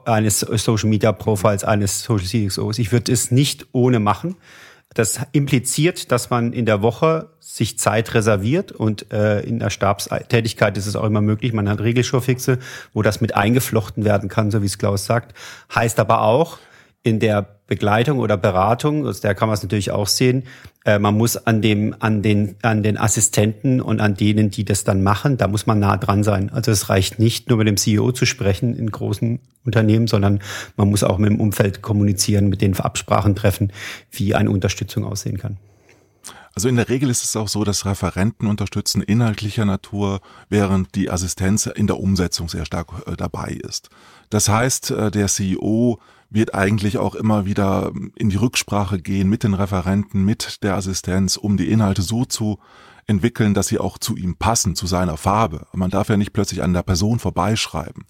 eines 0.06 0.40
Social 0.40 0.88
Media 0.88 1.12
Profiles, 1.12 1.64
eines 1.64 2.02
Social 2.02 2.26
CXOs. 2.26 2.78
Ich 2.78 2.90
würde 2.90 3.12
es 3.12 3.30
nicht 3.30 3.66
ohne 3.72 3.98
machen. 3.98 4.36
Das 4.94 5.20
impliziert, 5.32 6.10
dass 6.10 6.30
man 6.30 6.52
in 6.52 6.64
der 6.64 6.80
Woche 6.80 7.30
sich 7.38 7.78
Zeit 7.78 8.14
reserviert 8.14 8.72
und 8.72 9.12
äh, 9.12 9.40
in 9.40 9.58
der 9.58 9.70
Stabstätigkeit 9.70 10.76
ist 10.78 10.86
es 10.86 10.96
auch 10.96 11.04
immer 11.04 11.20
möglich. 11.20 11.52
Man 11.52 11.68
hat 11.68 11.80
Regelschurfixe, 11.80 12.58
wo 12.94 13.02
das 13.02 13.20
mit 13.20 13.36
eingeflochten 13.36 14.04
werden 14.04 14.28
kann, 14.28 14.50
so 14.50 14.62
wie 14.62 14.66
es 14.66 14.78
Klaus 14.78 15.04
sagt. 15.04 15.34
Heißt 15.74 16.00
aber 16.00 16.22
auch, 16.22 16.58
in 17.02 17.20
der 17.20 17.58
Begleitung 17.66 18.18
oder 18.18 18.36
Beratung, 18.36 19.06
aus 19.06 19.20
der 19.20 19.34
kann 19.34 19.48
man 19.48 19.54
es 19.54 19.62
natürlich 19.62 19.90
auch 19.90 20.06
sehen, 20.06 20.44
äh, 20.84 20.98
man 20.98 21.16
muss 21.16 21.36
an 21.36 21.60
dem, 21.60 21.94
an 21.98 22.22
den, 22.22 22.56
an 22.62 22.82
den 22.82 22.96
Assistenten 22.96 23.80
und 23.80 24.00
an 24.00 24.14
denen, 24.14 24.50
die 24.50 24.64
das 24.64 24.84
dann 24.84 25.02
machen, 25.02 25.36
da 25.36 25.48
muss 25.48 25.66
man 25.66 25.78
nah 25.78 25.96
dran 25.96 26.24
sein. 26.24 26.50
Also 26.50 26.70
es 26.70 26.88
reicht 26.88 27.18
nicht 27.18 27.48
nur 27.48 27.58
mit 27.58 27.68
dem 27.68 27.76
CEO 27.76 28.12
zu 28.12 28.24
sprechen 28.24 28.74
in 28.74 28.90
großen 28.90 29.38
Unternehmen, 29.64 30.06
sondern 30.06 30.40
man 30.76 30.88
muss 30.88 31.04
auch 31.04 31.18
mit 31.18 31.30
dem 31.30 31.40
Umfeld 31.40 31.82
kommunizieren, 31.82 32.48
mit 32.48 32.62
den 32.62 32.78
Absprachen 32.78 33.36
treffen, 33.36 33.72
wie 34.10 34.34
eine 34.34 34.50
Unterstützung 34.50 35.04
aussehen 35.04 35.36
kann. 35.36 35.58
Also 36.54 36.68
in 36.68 36.76
der 36.76 36.88
Regel 36.88 37.08
ist 37.08 37.22
es 37.22 37.36
auch 37.36 37.46
so, 37.46 37.62
dass 37.62 37.86
Referenten 37.86 38.48
unterstützen 38.48 39.00
inhaltlicher 39.00 39.64
Natur, 39.64 40.20
während 40.48 40.94
die 40.96 41.08
Assistenz 41.08 41.66
in 41.66 41.86
der 41.86 42.00
Umsetzung 42.00 42.48
sehr 42.48 42.64
stark 42.64 42.88
äh, 43.06 43.14
dabei 43.14 43.50
ist. 43.50 43.90
Das 44.30 44.48
heißt, 44.48 44.90
äh, 44.90 45.10
der 45.10 45.28
CEO 45.28 46.00
wird 46.30 46.54
eigentlich 46.54 46.98
auch 46.98 47.14
immer 47.14 47.46
wieder 47.46 47.92
in 48.16 48.28
die 48.28 48.36
Rücksprache 48.36 48.98
gehen 49.00 49.28
mit 49.28 49.44
den 49.44 49.54
Referenten, 49.54 50.24
mit 50.24 50.62
der 50.62 50.74
Assistenz, 50.74 51.36
um 51.36 51.56
die 51.56 51.70
Inhalte 51.70 52.02
so 52.02 52.24
zu 52.24 52.58
entwickeln, 53.06 53.54
dass 53.54 53.68
sie 53.68 53.78
auch 53.78 53.98
zu 53.98 54.16
ihm 54.16 54.36
passen, 54.36 54.74
zu 54.74 54.86
seiner 54.86 55.16
Farbe. 55.16 55.66
Man 55.72 55.90
darf 55.90 56.10
ja 56.10 56.16
nicht 56.16 56.34
plötzlich 56.34 56.62
an 56.62 56.74
der 56.74 56.82
Person 56.82 57.18
vorbeischreiben. 57.18 58.04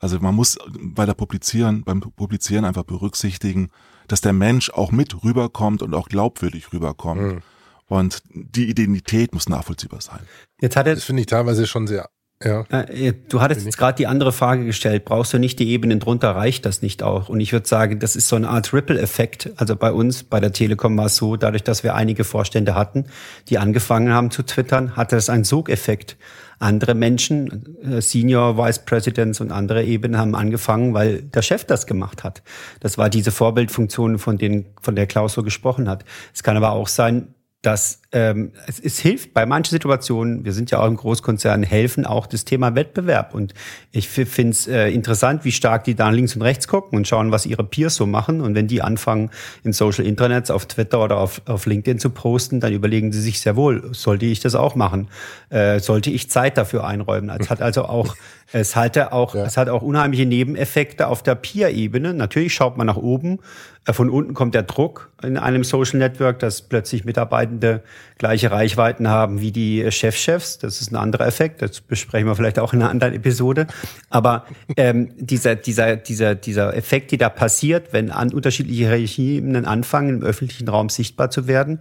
Also 0.00 0.18
man 0.20 0.34
muss 0.34 0.58
bei 0.80 1.04
der 1.04 1.14
Publizieren, 1.14 1.84
beim 1.84 2.00
Publizieren 2.00 2.64
einfach 2.64 2.84
berücksichtigen, 2.84 3.70
dass 4.06 4.20
der 4.22 4.32
Mensch 4.32 4.70
auch 4.70 4.90
mit 4.90 5.22
rüberkommt 5.22 5.82
und 5.82 5.94
auch 5.94 6.08
glaubwürdig 6.08 6.72
rüberkommt. 6.72 7.20
Mhm. 7.20 7.42
Und 7.86 8.22
die 8.32 8.68
Identität 8.68 9.32
muss 9.34 9.48
nachvollziehbar 9.48 10.00
sein. 10.00 10.20
Jetzt 10.60 10.76
hat 10.76 10.86
er, 10.86 10.94
das 10.94 11.04
finde 11.04 11.20
ich 11.20 11.26
teilweise 11.26 11.66
schon 11.66 11.86
sehr 11.86 12.08
ja. 12.44 12.64
Äh, 12.70 13.14
du 13.28 13.40
hattest 13.40 13.64
jetzt 13.64 13.78
gerade 13.78 13.96
die 13.96 14.06
andere 14.06 14.32
Frage 14.32 14.64
gestellt, 14.64 15.04
brauchst 15.04 15.32
du 15.32 15.38
nicht 15.38 15.58
die 15.58 15.70
Ebenen 15.70 15.98
drunter, 15.98 16.36
reicht 16.36 16.66
das 16.66 16.82
nicht 16.82 17.02
auch? 17.02 17.28
Und 17.28 17.40
ich 17.40 17.52
würde 17.52 17.66
sagen, 17.66 17.98
das 17.98 18.14
ist 18.14 18.28
so 18.28 18.36
eine 18.36 18.48
Art 18.48 18.72
Ripple-Effekt. 18.72 19.50
Also 19.56 19.74
bei 19.74 19.90
uns, 19.90 20.22
bei 20.22 20.38
der 20.38 20.52
Telekom 20.52 20.96
war 20.96 21.06
es 21.06 21.16
so, 21.16 21.36
dadurch, 21.36 21.64
dass 21.64 21.82
wir 21.82 21.96
einige 21.96 22.22
Vorstände 22.22 22.76
hatten, 22.76 23.06
die 23.48 23.58
angefangen 23.58 24.12
haben 24.12 24.30
zu 24.30 24.44
twittern, 24.44 24.94
hatte 24.96 25.16
das 25.16 25.28
einen 25.30 25.44
Sogeffekt. 25.44 26.16
Andere 26.60 26.94
Menschen, 26.94 27.76
äh, 27.84 28.00
Senior 28.00 28.56
Vice 28.56 28.84
Presidents 28.84 29.40
und 29.40 29.50
andere 29.50 29.84
Ebenen 29.84 30.18
haben 30.18 30.34
angefangen, 30.34 30.94
weil 30.94 31.22
der 31.22 31.42
Chef 31.42 31.64
das 31.64 31.86
gemacht 31.86 32.22
hat. 32.22 32.42
Das 32.80 32.98
war 32.98 33.10
diese 33.10 33.32
Vorbildfunktion, 33.32 34.18
von 34.18 34.38
denen, 34.38 34.66
von 34.80 34.94
der 34.94 35.06
Klaus 35.06 35.34
so 35.34 35.42
gesprochen 35.42 35.88
hat. 35.88 36.04
Es 36.34 36.42
kann 36.42 36.56
aber 36.56 36.72
auch 36.72 36.88
sein, 36.88 37.34
dass 37.62 38.02
ähm, 38.12 38.52
es, 38.68 38.78
es 38.78 39.00
hilft 39.00 39.34
bei 39.34 39.44
manchen 39.44 39.72
Situationen, 39.72 40.44
wir 40.44 40.52
sind 40.52 40.70
ja 40.70 40.78
auch 40.78 40.86
im 40.86 40.96
Großkonzern, 40.96 41.64
helfen 41.64 42.06
auch 42.06 42.26
das 42.26 42.44
Thema 42.44 42.76
Wettbewerb. 42.76 43.34
Und 43.34 43.52
ich 43.90 44.08
finde 44.08 44.50
es 44.50 44.68
äh, 44.68 44.88
interessant, 44.90 45.44
wie 45.44 45.50
stark 45.50 45.82
die 45.84 45.96
da 45.96 46.08
links 46.10 46.36
und 46.36 46.42
rechts 46.42 46.68
gucken 46.68 46.96
und 46.96 47.08
schauen, 47.08 47.32
was 47.32 47.46
ihre 47.46 47.64
Peers 47.64 47.96
so 47.96 48.06
machen. 48.06 48.40
Und 48.40 48.54
wenn 48.54 48.68
die 48.68 48.80
anfangen, 48.80 49.30
in 49.64 49.72
Social 49.72 50.06
Internets, 50.06 50.52
auf 50.52 50.66
Twitter 50.66 51.02
oder 51.02 51.18
auf, 51.18 51.42
auf 51.46 51.66
LinkedIn 51.66 51.98
zu 51.98 52.10
posten, 52.10 52.60
dann 52.60 52.72
überlegen 52.72 53.12
sie 53.12 53.20
sich 53.20 53.40
sehr 53.40 53.56
wohl, 53.56 53.92
sollte 53.92 54.26
ich 54.26 54.38
das 54.38 54.54
auch 54.54 54.76
machen? 54.76 55.08
Äh, 55.50 55.80
sollte 55.80 56.10
ich 56.10 56.30
Zeit 56.30 56.56
dafür 56.56 56.86
einräumen? 56.86 57.28
Es 57.40 57.50
hat 57.50 57.60
also 57.60 57.86
auch, 57.86 58.14
es 58.52 58.76
hatte 58.76 59.12
auch, 59.12 59.34
ja. 59.34 59.44
es 59.44 59.56
hat 59.56 59.68
auch 59.68 59.82
unheimliche 59.82 60.26
Nebeneffekte 60.26 61.08
auf 61.08 61.24
der 61.24 61.34
Peer-Ebene. 61.34 62.14
Natürlich 62.14 62.54
schaut 62.54 62.76
man 62.76 62.86
nach 62.86 62.96
oben. 62.96 63.40
Äh, 63.88 63.92
von 63.92 64.10
unten 64.10 64.34
kommt 64.34 64.54
der 64.54 64.62
Druck 64.62 65.10
in 65.22 65.36
einem 65.36 65.64
Social 65.64 65.98
Network, 65.98 66.38
dass 66.38 66.62
plötzlich 66.62 67.04
Mitarbeitende 67.04 67.82
gleiche 68.18 68.50
Reichweiten 68.50 69.08
haben 69.08 69.40
wie 69.40 69.50
die 69.50 69.90
Chefchefs. 69.90 70.58
Das 70.58 70.80
ist 70.80 70.92
ein 70.92 70.96
anderer 70.96 71.26
Effekt. 71.26 71.62
Das 71.62 71.80
besprechen 71.80 72.28
wir 72.28 72.36
vielleicht 72.36 72.58
auch 72.58 72.72
in 72.72 72.82
einer 72.82 72.90
anderen 72.90 73.14
Episode. 73.14 73.66
Aber 74.10 74.44
ähm, 74.76 75.10
dieser, 75.16 75.56
dieser, 75.56 75.96
dieser, 75.96 76.34
dieser 76.34 76.76
Effekt, 76.76 77.10
die 77.10 77.18
da 77.18 77.28
passiert, 77.28 77.92
wenn 77.92 78.10
an 78.10 78.32
unterschiedliche 78.32 78.90
Regime 78.90 79.66
anfangen, 79.66 80.16
im 80.16 80.22
öffentlichen 80.22 80.68
Raum 80.68 80.88
sichtbar 80.88 81.30
zu 81.30 81.46
werden. 81.46 81.80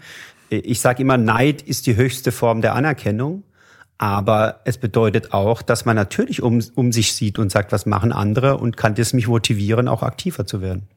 Äh, 0.49 0.57
ich 0.57 0.79
sage 0.79 1.01
immer, 1.01 1.17
Neid 1.17 1.61
ist 1.61 1.87
die 1.87 1.95
höchste 1.95 2.31
Form 2.31 2.61
der 2.61 2.73
Anerkennung. 2.75 3.43
Aber 3.99 4.61
es 4.63 4.77
bedeutet 4.77 5.33
auch, 5.33 5.63
dass 5.63 5.85
man 5.85 5.95
natürlich 5.95 6.43
um, 6.43 6.61
um 6.75 6.91
sich 6.91 7.13
sieht 7.13 7.39
und 7.39 7.51
sagt, 7.51 7.71
was 7.71 7.87
machen 7.87 8.11
andere 8.11 8.57
und 8.57 8.77
kann 8.77 8.93
das 8.93 9.11
mich 9.11 9.27
motivieren, 9.27 9.87
auch 9.87 10.03
aktiver 10.03 10.45
zu 10.45 10.61
werden. 10.61 10.87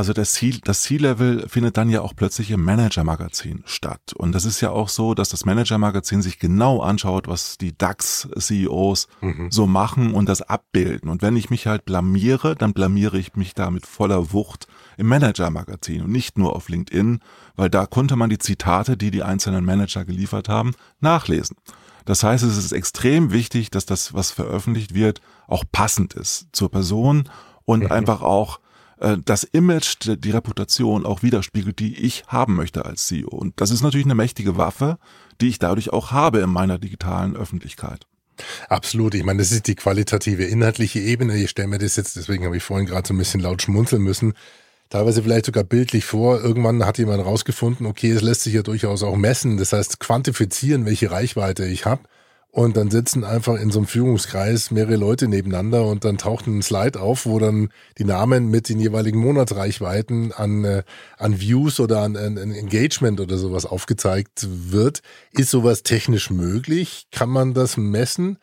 Also 0.00 0.14
das 0.14 0.32
C, 0.32 0.58
das 0.64 0.80
C-Level 0.84 1.46
findet 1.46 1.76
dann 1.76 1.90
ja 1.90 2.00
auch 2.00 2.16
plötzlich 2.16 2.50
im 2.52 2.64
Manager-Magazin 2.64 3.64
statt. 3.66 4.14
Und 4.16 4.32
das 4.32 4.46
ist 4.46 4.62
ja 4.62 4.70
auch 4.70 4.88
so, 4.88 5.12
dass 5.12 5.28
das 5.28 5.44
Manager-Magazin 5.44 6.22
sich 6.22 6.38
genau 6.38 6.80
anschaut, 6.80 7.28
was 7.28 7.58
die 7.58 7.76
DAX-CEOs 7.76 9.08
mhm. 9.20 9.50
so 9.50 9.66
machen 9.66 10.14
und 10.14 10.26
das 10.26 10.40
abbilden. 10.40 11.10
Und 11.10 11.20
wenn 11.20 11.36
ich 11.36 11.50
mich 11.50 11.66
halt 11.66 11.84
blamiere, 11.84 12.56
dann 12.56 12.72
blamiere 12.72 13.18
ich 13.18 13.36
mich 13.36 13.52
da 13.52 13.70
mit 13.70 13.84
voller 13.84 14.32
Wucht 14.32 14.68
im 14.96 15.06
Manager-Magazin 15.06 16.00
und 16.00 16.10
nicht 16.10 16.38
nur 16.38 16.56
auf 16.56 16.70
LinkedIn, 16.70 17.20
weil 17.56 17.68
da 17.68 17.84
konnte 17.84 18.16
man 18.16 18.30
die 18.30 18.38
Zitate, 18.38 18.96
die 18.96 19.10
die 19.10 19.22
einzelnen 19.22 19.66
Manager 19.66 20.06
geliefert 20.06 20.48
haben, 20.48 20.72
nachlesen. 21.00 21.58
Das 22.06 22.22
heißt, 22.22 22.42
es 22.42 22.56
ist 22.56 22.72
extrem 22.72 23.32
wichtig, 23.32 23.70
dass 23.70 23.84
das, 23.84 24.14
was 24.14 24.30
veröffentlicht 24.30 24.94
wird, 24.94 25.20
auch 25.46 25.64
passend 25.70 26.14
ist 26.14 26.46
zur 26.52 26.70
Person 26.70 27.28
und 27.66 27.80
mhm. 27.80 27.92
einfach 27.92 28.22
auch 28.22 28.60
äh, 29.00 29.16
das 29.24 29.44
Image, 29.44 29.96
die 30.06 30.30
Reputation 30.30 31.04
auch 31.04 31.22
widerspiegelt, 31.22 31.78
die 31.78 31.96
ich 31.96 32.24
haben 32.28 32.54
möchte 32.54 32.84
als 32.84 33.06
CEO. 33.06 33.30
Und 33.30 33.60
das 33.60 33.70
ist 33.70 33.82
natürlich 33.82 34.06
eine 34.06 34.14
mächtige 34.14 34.56
Waffe, 34.56 34.98
die 35.40 35.48
ich 35.48 35.58
dadurch 35.58 35.92
auch 35.92 36.12
habe 36.12 36.40
in 36.40 36.50
meiner 36.50 36.78
digitalen 36.78 37.36
Öffentlichkeit. 37.36 38.06
Absolut. 38.68 39.14
Ich 39.14 39.24
meine, 39.24 39.38
das 39.38 39.52
ist 39.52 39.66
die 39.66 39.74
qualitative, 39.74 40.44
inhaltliche 40.44 41.00
Ebene. 41.00 41.36
Ich 41.36 41.50
stelle 41.50 41.68
mir 41.68 41.78
das 41.78 41.96
jetzt, 41.96 42.16
deswegen 42.16 42.44
habe 42.44 42.56
ich 42.56 42.62
vorhin 42.62 42.86
gerade 42.86 43.06
so 43.06 43.14
ein 43.14 43.18
bisschen 43.18 43.40
laut 43.40 43.62
schmunzeln 43.62 44.02
müssen, 44.02 44.34
teilweise 44.88 45.22
vielleicht 45.22 45.46
sogar 45.46 45.64
bildlich 45.64 46.04
vor. 46.04 46.40
Irgendwann 46.40 46.84
hat 46.84 46.98
jemand 46.98 47.24
rausgefunden, 47.24 47.86
okay, 47.86 48.10
es 48.10 48.22
lässt 48.22 48.42
sich 48.42 48.54
ja 48.54 48.62
durchaus 48.62 49.02
auch 49.02 49.16
messen. 49.16 49.56
Das 49.56 49.72
heißt, 49.72 50.00
quantifizieren, 50.00 50.86
welche 50.86 51.10
Reichweite 51.10 51.66
ich 51.66 51.84
habe. 51.84 52.02
Und 52.52 52.76
dann 52.76 52.90
sitzen 52.90 53.22
einfach 53.22 53.60
in 53.60 53.70
so 53.70 53.78
einem 53.78 53.86
Führungskreis 53.86 54.72
mehrere 54.72 54.96
Leute 54.96 55.28
nebeneinander 55.28 55.86
und 55.86 56.04
dann 56.04 56.18
taucht 56.18 56.48
ein 56.48 56.62
Slide 56.62 57.00
auf, 57.00 57.24
wo 57.24 57.38
dann 57.38 57.68
die 57.96 58.04
Namen 58.04 58.50
mit 58.50 58.68
den 58.68 58.80
jeweiligen 58.80 59.20
Monatsreichweiten 59.20 60.32
an, 60.32 60.64
äh, 60.64 60.82
an 61.16 61.40
Views 61.40 61.78
oder 61.78 62.00
an, 62.00 62.16
an 62.16 62.36
Engagement 62.36 63.20
oder 63.20 63.38
sowas 63.38 63.66
aufgezeigt 63.66 64.48
wird. 64.50 65.00
Ist 65.30 65.50
sowas 65.50 65.84
technisch 65.84 66.30
möglich? 66.30 67.06
Kann 67.12 67.30
man 67.30 67.54
das 67.54 67.76
messen? 67.76 68.36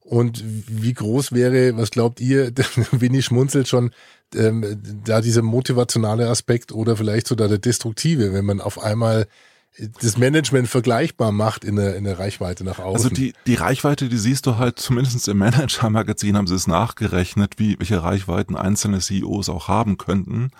Und 0.00 0.42
wie 0.44 0.94
groß 0.94 1.30
wäre, 1.30 1.76
was 1.76 1.92
glaubt 1.92 2.20
ihr, 2.20 2.50
Winnie 2.90 3.22
schmunzelt 3.22 3.68
schon, 3.68 3.92
ähm, 4.34 4.82
da 5.04 5.20
dieser 5.20 5.42
motivationale 5.42 6.28
Aspekt 6.28 6.72
oder 6.72 6.96
vielleicht 6.96 7.28
sogar 7.28 7.46
der 7.46 7.58
destruktive, 7.58 8.32
wenn 8.32 8.44
man 8.44 8.60
auf 8.60 8.82
einmal 8.82 9.28
das 9.78 10.18
Management 10.18 10.68
vergleichbar 10.68 11.32
macht 11.32 11.64
in 11.64 11.76
der, 11.76 11.96
in 11.96 12.04
der 12.04 12.18
Reichweite 12.18 12.62
nach 12.62 12.78
außen. 12.78 12.94
Also 12.94 13.08
die, 13.08 13.32
die 13.46 13.54
Reichweite, 13.54 14.08
die 14.08 14.18
siehst 14.18 14.46
du 14.46 14.58
halt 14.58 14.78
zumindest 14.78 15.28
im 15.28 15.38
Manager-Magazin 15.38 16.36
haben 16.36 16.46
sie 16.46 16.54
es 16.54 16.66
nachgerechnet, 16.66 17.54
wie, 17.58 17.78
welche 17.78 18.02
Reichweiten 18.02 18.54
einzelne 18.54 19.00
CEOs 19.00 19.48
auch 19.48 19.68
haben 19.68 19.96
könnten. 19.96 20.50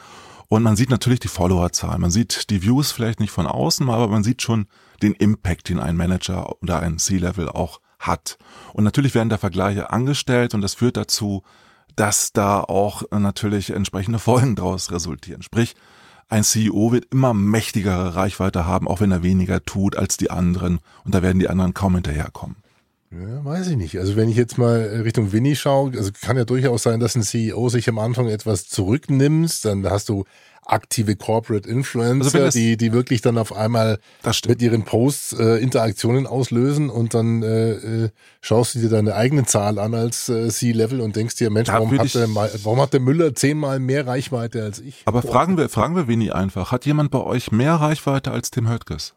Und 0.49 0.63
man 0.63 0.77
sieht 0.77 0.91
natürlich 0.91 1.21
die 1.21 1.29
Followerzahl. 1.29 1.99
Man 1.99 2.11
sieht 2.11 2.51
die 2.51 2.63
Views 2.63 2.93
vielleicht 2.93 3.21
nicht 3.21 3.31
von 3.31 3.47
außen, 3.47 3.89
aber 3.89 4.09
man 4.09 4.25
sieht 4.25 4.43
schon 4.43 4.67
den 5.03 5.15
Impact, 5.15 5.69
den 5.69 5.79
ein 5.79 5.97
Manager 5.97 6.63
oder 6.63 6.81
ein 6.81 6.99
C-Level 6.99 7.49
auch 7.49 7.81
hat. 7.99 8.39
Und 8.73 8.85
natürlich 8.85 9.15
werden 9.15 9.29
da 9.29 9.39
Vergleiche 9.39 9.91
angestellt 9.91 10.55
und 10.55 10.61
das 10.61 10.75
führt 10.75 10.97
dazu, 10.97 11.43
dass 11.97 12.33
da 12.33 12.61
auch 12.61 13.03
natürlich 13.11 13.71
entsprechende 13.71 14.19
Folgen 14.19 14.57
daraus 14.57 14.91
resultieren. 14.91 15.43
Sprich, 15.43 15.75
ein 16.33 16.45
CEO 16.45 16.93
wird 16.93 17.13
immer 17.13 17.35
mächtigere 17.35 18.17
Reichweite 18.17 18.65
haben, 18.65 18.89
auch 18.89 19.01
wenn 19.01 19.13
er 19.13 19.23
weniger 19.23 19.63
tut 19.65 19.97
als 19.97 20.17
die 20.17 20.31
anderen. 20.31 20.81
Und 21.05 21.15
da 21.15 21.23
werden 21.23 21.39
die 21.39 21.51
anderen 21.51 21.75
kaum 21.75 21.95
hinterherkommen. 21.95 22.57
Ja, 23.13 23.45
weiß 23.45 23.69
ich 23.69 23.77
nicht. 23.77 23.99
Also 23.99 24.17
wenn 24.17 24.31
ich 24.31 24.37
jetzt 24.37 24.57
mal 24.57 25.03
Richtung 25.05 25.33
Winnie 25.33 25.55
schaue, 25.55 25.93
also 25.97 26.11
kann 26.19 26.39
ja 26.39 26.45
durchaus 26.45 26.83
sein, 26.83 26.99
dass 26.99 27.15
ein 27.15 27.23
CEO 27.23 27.69
sich 27.69 27.89
am 27.89 27.99
Anfang 27.99 28.29
etwas 28.29 28.69
zurücknimmt, 28.69 29.65
dann 29.65 29.89
hast 29.89 30.09
du 30.09 30.25
aktive 30.65 31.17
Corporate 31.17 31.69
Influencer, 31.69 32.45
also 32.45 32.59
die, 32.59 32.77
die 32.77 32.93
wirklich 32.93 33.21
dann 33.21 33.37
auf 33.37 33.53
einmal 33.53 33.99
mit 34.47 34.63
ihren 34.63 34.85
Posts 34.85 35.33
äh, 35.35 35.57
Interaktionen 35.57 36.27
auslösen 36.27 36.89
und 36.89 37.15
dann 37.15 37.43
äh, 37.43 37.73
äh, 37.73 38.11
schaust 38.41 38.77
du 38.77 38.79
dir 38.79 38.89
deine 38.89 39.15
eigene 39.15 39.45
Zahl 39.45 39.79
an 39.79 39.93
als 39.95 40.29
äh, 40.29 40.49
C-Level 40.49 41.01
und 41.01 41.17
denkst 41.17 41.35
dir, 41.35 41.51
Mensch, 41.51 41.69
warum 41.69 41.99
hat, 41.99 42.15
der, 42.15 42.29
warum 42.35 42.81
hat 42.81 42.93
der 42.93 43.01
Müller 43.01 43.35
zehnmal 43.35 43.81
mehr 43.81 44.07
Reichweite 44.07 44.63
als 44.63 44.79
ich? 44.79 45.03
Aber 45.05 45.23
fragen 45.23 45.57
wir, 45.57 45.69
fragen 45.69 45.97
wir 45.97 46.07
Winnie 46.07 46.33
einfach, 46.33 46.71
hat 46.71 46.87
jemand 46.87 47.11
bei 47.11 47.21
euch 47.21 47.51
mehr 47.51 47.75
Reichweite 47.75 48.31
als 48.31 48.51
Tim 48.51 48.71
Höttges? 48.71 49.15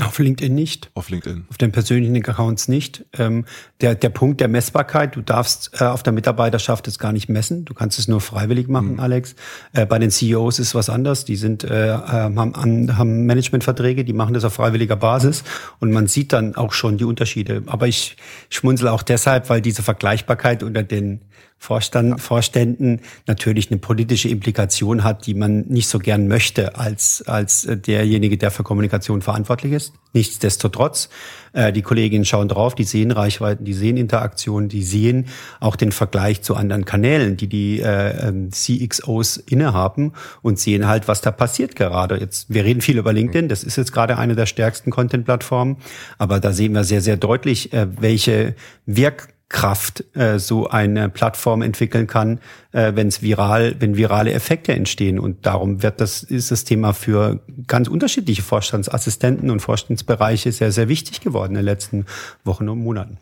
Auf 0.00 0.18
LinkedIn 0.18 0.54
nicht. 0.54 0.90
Auf 0.94 1.10
LinkedIn. 1.10 1.46
Auf 1.50 1.58
den 1.58 1.72
persönlichen 1.72 2.16
Accounts 2.16 2.68
nicht. 2.68 3.04
Ähm, 3.18 3.44
der, 3.80 3.94
der 3.94 4.08
Punkt 4.08 4.40
der 4.40 4.48
Messbarkeit, 4.48 5.16
du 5.16 5.20
darfst 5.20 5.80
äh, 5.80 5.84
auf 5.84 6.02
der 6.02 6.12
Mitarbeiterschaft 6.12 6.88
es 6.88 6.98
gar 6.98 7.12
nicht 7.12 7.28
messen. 7.28 7.64
Du 7.64 7.74
kannst 7.74 7.98
es 7.98 8.08
nur 8.08 8.20
freiwillig 8.20 8.68
machen, 8.68 8.94
mhm. 8.94 9.00
Alex. 9.00 9.34
Äh, 9.72 9.86
bei 9.86 9.98
den 9.98 10.10
CEOs 10.10 10.58
ist 10.58 10.74
was 10.74 10.88
anderes. 10.88 11.24
Die 11.24 11.36
sind, 11.36 11.64
äh, 11.64 11.92
ähm, 11.92 12.38
haben, 12.38 12.96
haben 12.96 13.26
Managementverträge, 13.26 14.04
die 14.04 14.12
machen 14.12 14.34
das 14.34 14.44
auf 14.44 14.54
freiwilliger 14.54 14.96
Basis 14.96 15.44
und 15.78 15.92
man 15.92 16.06
sieht 16.06 16.32
dann 16.32 16.54
auch 16.54 16.72
schon 16.72 16.98
die 16.98 17.04
Unterschiede. 17.04 17.62
Aber 17.66 17.86
ich 17.88 18.16
schmunzel 18.48 18.88
auch 18.88 19.02
deshalb, 19.02 19.48
weil 19.50 19.60
diese 19.60 19.82
Vergleichbarkeit 19.82 20.62
unter 20.62 20.82
den 20.82 21.20
Vorstand, 21.62 22.22
Vorständen 22.22 23.02
natürlich 23.26 23.70
eine 23.70 23.78
politische 23.78 24.30
Implikation 24.30 25.04
hat, 25.04 25.26
die 25.26 25.34
man 25.34 25.66
nicht 25.68 25.88
so 25.88 25.98
gern 25.98 26.26
möchte 26.26 26.76
als, 26.76 27.22
als 27.26 27.68
derjenige, 27.70 28.38
der 28.38 28.50
für 28.50 28.62
Kommunikation 28.62 29.20
verantwortlich 29.20 29.74
ist. 29.74 29.92
Nichtsdestotrotz, 30.14 31.10
äh, 31.52 31.70
die 31.70 31.82
Kolleginnen 31.82 32.24
schauen 32.24 32.48
drauf, 32.48 32.74
die 32.74 32.84
sehen 32.84 33.10
Reichweiten, 33.10 33.66
die 33.66 33.74
sehen 33.74 33.98
Interaktionen, 33.98 34.70
die 34.70 34.82
sehen 34.82 35.26
auch 35.60 35.76
den 35.76 35.92
Vergleich 35.92 36.40
zu 36.40 36.56
anderen 36.56 36.86
Kanälen, 36.86 37.36
die 37.36 37.46
die 37.46 37.80
äh, 37.80 38.28
ähm, 38.28 38.50
CXOs 38.50 39.36
innehaben 39.36 40.14
und 40.40 40.58
sehen 40.58 40.88
halt, 40.88 41.08
was 41.08 41.20
da 41.20 41.30
passiert 41.30 41.76
gerade. 41.76 42.16
Jetzt, 42.18 42.48
wir 42.48 42.64
reden 42.64 42.80
viel 42.80 42.96
über 42.96 43.12
LinkedIn, 43.12 43.50
das 43.50 43.64
ist 43.64 43.76
jetzt 43.76 43.92
gerade 43.92 44.16
eine 44.16 44.34
der 44.34 44.46
stärksten 44.46 44.90
Content-Plattformen, 44.90 45.76
aber 46.16 46.40
da 46.40 46.54
sehen 46.54 46.72
wir 46.72 46.84
sehr, 46.84 47.02
sehr 47.02 47.18
deutlich, 47.18 47.74
äh, 47.74 47.86
welche 48.00 48.54
Wirk 48.86 49.28
Kraft 49.50 50.04
äh, 50.16 50.38
so 50.38 50.68
eine 50.70 51.08
Plattform 51.08 51.60
entwickeln 51.60 52.06
kann, 52.06 52.38
äh, 52.72 52.92
wenn 52.94 53.08
es 53.08 53.20
viral, 53.20 53.74
wenn 53.80 53.96
virale 53.96 54.32
Effekte 54.32 54.72
entstehen. 54.72 55.18
Und 55.18 55.44
darum 55.44 55.82
wird 55.82 56.00
das 56.00 56.22
ist 56.22 56.52
das 56.52 56.64
Thema 56.64 56.94
für 56.94 57.40
ganz 57.66 57.88
unterschiedliche 57.88 58.42
Vorstandsassistenten 58.42 59.50
und 59.50 59.60
Vorstandsbereiche 59.60 60.52
sehr 60.52 60.70
sehr 60.72 60.88
wichtig 60.88 61.20
geworden 61.20 61.52
in 61.52 61.56
den 61.56 61.64
letzten 61.64 62.06
Wochen 62.44 62.68
und 62.68 62.78
Monaten. 62.78 63.18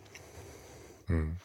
Hm. 1.07 1.37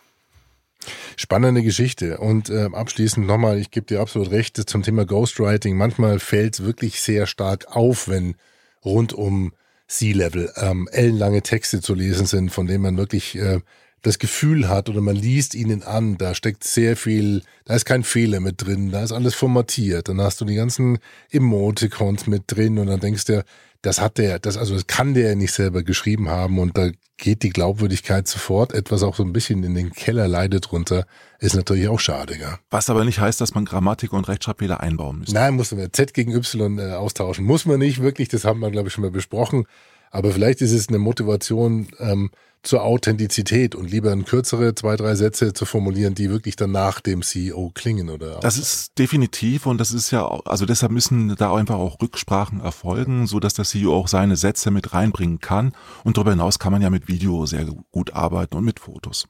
Spannende 1.15 1.63
Geschichte. 1.63 2.17
Und 2.17 2.49
äh, 2.49 2.69
abschließend 2.73 3.25
nochmal, 3.25 3.57
ich 3.59 3.71
gebe 3.71 3.85
dir 3.85 4.01
absolut 4.01 4.31
recht 4.31 4.57
zum 4.69 4.83
Thema 4.83 5.05
Ghostwriting. 5.05 5.77
Manchmal 5.77 6.19
fällt 6.19 6.55
es 6.55 6.65
wirklich 6.65 6.99
sehr 6.99 7.25
stark 7.25 7.67
auf, 7.73 8.09
wenn 8.09 8.35
rund 8.83 9.13
um 9.13 9.53
C-Level 9.87 10.51
ähm, 10.57 10.89
ellenlange 10.91 11.41
Texte 11.41 11.79
zu 11.81 11.93
lesen 11.93 12.25
sind, 12.25 12.49
von 12.49 12.67
denen 12.67 12.83
man 12.83 12.97
wirklich 12.97 13.35
äh, 13.37 13.61
das 14.03 14.19
Gefühl 14.19 14.69
hat 14.69 14.89
oder 14.89 15.01
man 15.01 15.15
liest 15.15 15.55
ihnen 15.55 15.81
an, 15.81 16.17
da 16.17 16.35
steckt 16.35 16.63
sehr 16.63 16.95
viel, 16.95 17.41
da 17.65 17.73
ist 17.73 17.85
kein 17.85 18.03
Fehler 18.03 18.39
mit 18.39 18.63
drin, 18.63 18.91
da 18.91 19.01
ist 19.01 19.13
alles 19.13 19.33
formatiert, 19.33 20.09
dann 20.09 20.21
hast 20.21 20.39
du 20.41 20.45
die 20.45 20.55
ganzen 20.55 20.99
Emoticons 21.31 22.27
mit 22.27 22.43
drin 22.47 22.77
und 22.77 22.87
dann 22.87 22.99
denkst 22.99 23.25
du, 23.25 23.43
das 23.81 23.99
hat 23.99 24.17
der, 24.17 24.39
das, 24.39 24.57
also 24.57 24.75
das 24.75 24.87
kann 24.87 25.13
der 25.13 25.35
nicht 25.35 25.51
selber 25.51 25.83
geschrieben 25.83 26.29
haben 26.29 26.59
und 26.59 26.77
da 26.77 26.89
geht 27.17 27.43
die 27.43 27.49
Glaubwürdigkeit 27.49 28.27
sofort 28.27 28.73
etwas 28.73 29.03
auch 29.03 29.15
so 29.15 29.23
ein 29.23 29.33
bisschen 29.33 29.63
in 29.63 29.75
den 29.75 29.91
Keller 29.91 30.27
leidet 30.27 30.71
runter, 30.71 31.05
ist 31.39 31.55
natürlich 31.55 31.87
auch 31.87 31.99
schade, 31.99 32.37
ja. 32.37 32.59
Was 32.69 32.89
aber 32.89 33.05
nicht 33.05 33.19
heißt, 33.19 33.39
dass 33.39 33.55
man 33.55 33.65
Grammatik 33.65 34.11
und 34.11 34.27
Rechtschreibfehler 34.27 34.81
einbauen 34.81 35.19
müsste. 35.19 35.33
Nein, 35.33 35.53
muss 35.53 35.71
man 35.71 35.91
Z 35.91 36.13
gegen 36.13 36.33
Y 36.33 36.79
äh, 36.79 36.93
austauschen. 36.93 37.45
Muss 37.45 37.65
man 37.65 37.79
nicht 37.79 38.01
wirklich, 38.01 38.29
das 38.29 38.45
haben 38.45 38.59
wir, 38.59 38.71
glaube 38.71 38.87
ich, 38.87 38.93
schon 38.93 39.03
mal 39.03 39.11
besprochen. 39.11 39.65
Aber 40.11 40.31
vielleicht 40.31 40.61
ist 40.61 40.73
es 40.73 40.89
eine 40.89 40.99
Motivation, 40.99 41.87
ähm, 41.99 42.29
zur 42.63 42.83
Authentizität 42.83 43.75
und 43.75 43.91
lieber 43.91 44.11
in 44.11 44.25
kürzere 44.25 44.73
zwei, 44.73 44.95
drei 44.95 45.15
Sätze 45.15 45.53
zu 45.53 45.65
formulieren, 45.65 46.15
die 46.15 46.29
wirklich 46.29 46.55
dann 46.55 46.71
nach 46.71 47.01
dem 47.01 47.21
CEO 47.21 47.71
klingen 47.73 48.09
oder. 48.09 48.39
Das 48.39 48.57
ist 48.57 48.97
definitiv 48.97 49.65
und 49.65 49.77
das 49.77 49.91
ist 49.91 50.11
ja, 50.11 50.25
also 50.45 50.65
deshalb 50.65 50.91
müssen 50.91 51.35
da 51.35 51.53
einfach 51.53 51.75
auch 51.75 52.01
Rücksprachen 52.01 52.61
erfolgen, 52.61 53.27
so 53.27 53.39
dass 53.39 53.53
der 53.53 53.65
CEO 53.65 53.93
auch 53.93 54.07
seine 54.07 54.37
Sätze 54.37 54.71
mit 54.71 54.93
reinbringen 54.93 55.39
kann 55.39 55.73
und 56.03 56.17
darüber 56.17 56.31
hinaus 56.31 56.57
kann 56.57 56.71
man 56.71 56.81
ja 56.81 56.89
mit 56.89 57.07
Video 57.07 57.45
sehr 57.45 57.65
gut 57.91 58.13
arbeiten 58.13 58.55
und 58.55 58.63
mit 58.63 58.79
Fotos. 58.79 59.27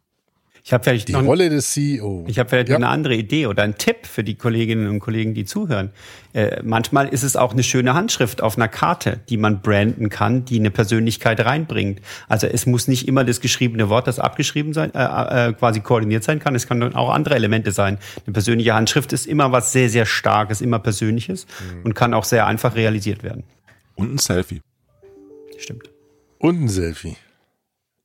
Ich 0.65 0.71
habe 0.71 0.82
vielleicht 0.82 1.10
die 1.10 1.12
noch, 1.12 1.26
Rolle 1.26 1.49
des 1.49 1.71
CEO. 1.71 2.23
Ich 2.26 2.39
habe 2.39 2.47
vielleicht 2.47 2.69
ja. 2.69 2.78
eine 2.78 2.88
andere 2.88 3.15
Idee 3.15 3.47
oder 3.47 3.63
einen 3.63 3.78
Tipp 3.78 4.08
für 4.08 4.23
die 4.23 4.36
Kolleginnen 4.36 4.88
und 4.88 4.99
Kollegen, 4.99 5.34
die 5.34 5.43
zuhören. 5.43 5.91
Äh, 6.32 6.62
manchmal 6.63 7.10
ist 7.10 7.23
es 7.23 7.36
auch 7.36 7.52
eine 7.52 7.63
schöne 7.63 7.93
Handschrift 7.93 8.41
auf 8.41 8.56
einer 8.56 8.69
Karte, 8.69 9.19
die 9.28 9.36
man 9.36 9.62
branden 9.62 10.08
kann, 10.08 10.45
die 10.45 10.58
eine 10.58 10.71
Persönlichkeit 10.71 11.41
reinbringt. 11.41 11.99
Also 12.30 12.47
es 12.47 12.65
muss 12.65 12.88
nicht 12.88 13.10
immer 13.10 13.26
das 13.26 13.41
geschriebene 13.41 13.89
Wort, 13.89 14.08
das 14.08 14.19
abgeschrieben 14.19 14.71
sein, 14.71 14.93
äh, 14.95 15.49
äh, 15.49 15.54
quasi 15.54 15.82
koordiniert 15.82 16.23
sein 16.23 16.39
kann. 16.39 16.56
Es 16.56 16.65
kann 16.65 16.95
auch 16.95 17.10
andere 17.10 17.36
Elemente 17.36 17.73
sein. 17.73 17.97
Eine 18.26 18.32
persönliche 18.32 18.73
Handschrift 18.73 19.12
ist 19.12 19.28
immer 19.28 19.52
was 19.52 19.73
sehr, 19.73 19.89
sehr 19.89 20.06
Starkes, 20.06 20.62
immer 20.62 20.80
Persönliches 20.80 21.45
mhm. 21.45 21.84
und 21.84 21.93
kann 21.93 22.13
auch 22.13 22.23
sehr 22.23 22.47
einfach 22.47 22.76
realisiert 22.76 23.21
werden. 23.21 23.43
Und 23.95 24.13
ein 24.13 24.17
Selfie. 24.17 24.62
Stimmt. 25.58 25.89
Und 26.39 26.63
ein 26.63 26.69
Selfie. 26.69 27.17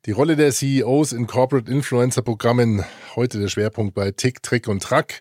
Die 0.09 0.12
Rolle 0.12 0.37
der 0.37 0.53
CEOs 0.53 1.12
in 1.12 1.27
Corporate 1.27 1.71
Influencer 1.71 2.23
Programmen. 2.23 2.83
Heute 3.14 3.38
der 3.40 3.49
Schwerpunkt 3.49 3.92
bei 3.94 4.11
Tick, 4.11 4.42
Trick 4.42 4.66
und 4.66 4.83
Track. 4.83 5.21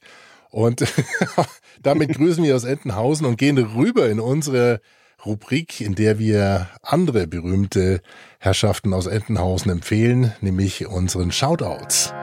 Und 0.49 0.85
damit 1.83 2.15
grüßen 2.15 2.41
wir 2.41 2.55
aus 2.55 2.63
Entenhausen 2.63 3.25
und 3.25 3.37
gehen 3.37 3.57
rüber 3.57 4.07
in 4.07 4.21
unsere 4.21 4.79
Rubrik, 5.25 5.81
in 5.81 5.95
der 5.95 6.19
wir 6.19 6.69
andere 6.83 7.27
berühmte 7.27 7.99
Herrschaften 8.39 8.93
aus 8.93 9.07
Entenhausen 9.07 9.71
empfehlen, 9.71 10.31
nämlich 10.39 10.87
unseren 10.87 11.33
Shoutouts. 11.33 12.13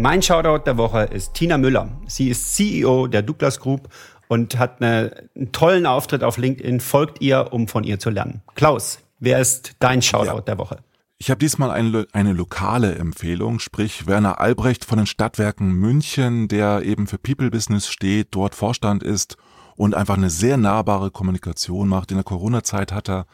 Mein 0.00 0.22
Shoutout 0.22 0.64
der 0.64 0.78
Woche 0.78 1.02
ist 1.12 1.34
Tina 1.34 1.58
Müller. 1.58 1.90
Sie 2.06 2.30
ist 2.30 2.54
CEO 2.54 3.08
der 3.08 3.20
Douglas 3.20 3.60
Group 3.60 3.90
und 4.28 4.58
hat 4.58 4.80
eine, 4.80 5.28
einen 5.34 5.52
tollen 5.52 5.86
Auftritt 5.86 6.22
auf 6.22 6.36
LinkedIn. 6.36 6.80
Folgt 6.80 7.20
ihr, 7.20 7.52
um 7.52 7.68
von 7.68 7.84
ihr 7.84 7.98
zu 7.98 8.10
lernen. 8.10 8.42
Klaus, 8.54 9.00
wer 9.18 9.40
ist 9.40 9.72
dein 9.80 10.02
Shoutout 10.02 10.36
ja. 10.36 10.40
der 10.40 10.58
Woche? 10.58 10.78
Ich 11.20 11.30
habe 11.30 11.38
diesmal 11.38 11.72
eine, 11.72 12.06
eine 12.12 12.32
lokale 12.32 12.94
Empfehlung, 12.94 13.58
sprich 13.58 14.06
Werner 14.06 14.40
Albrecht 14.40 14.84
von 14.84 14.98
den 14.98 15.06
Stadtwerken 15.08 15.72
München, 15.72 16.46
der 16.46 16.82
eben 16.82 17.08
für 17.08 17.18
People 17.18 17.50
Business 17.50 17.88
steht, 17.88 18.28
dort 18.30 18.54
Vorstand 18.54 19.02
ist 19.02 19.36
und 19.74 19.96
einfach 19.96 20.16
eine 20.16 20.30
sehr 20.30 20.56
nahbare 20.56 21.10
Kommunikation 21.10 21.88
macht. 21.88 22.12
In 22.12 22.18
der 22.18 22.24
Corona-Zeit 22.24 22.92
hat 22.92 23.08
er 23.08 23.26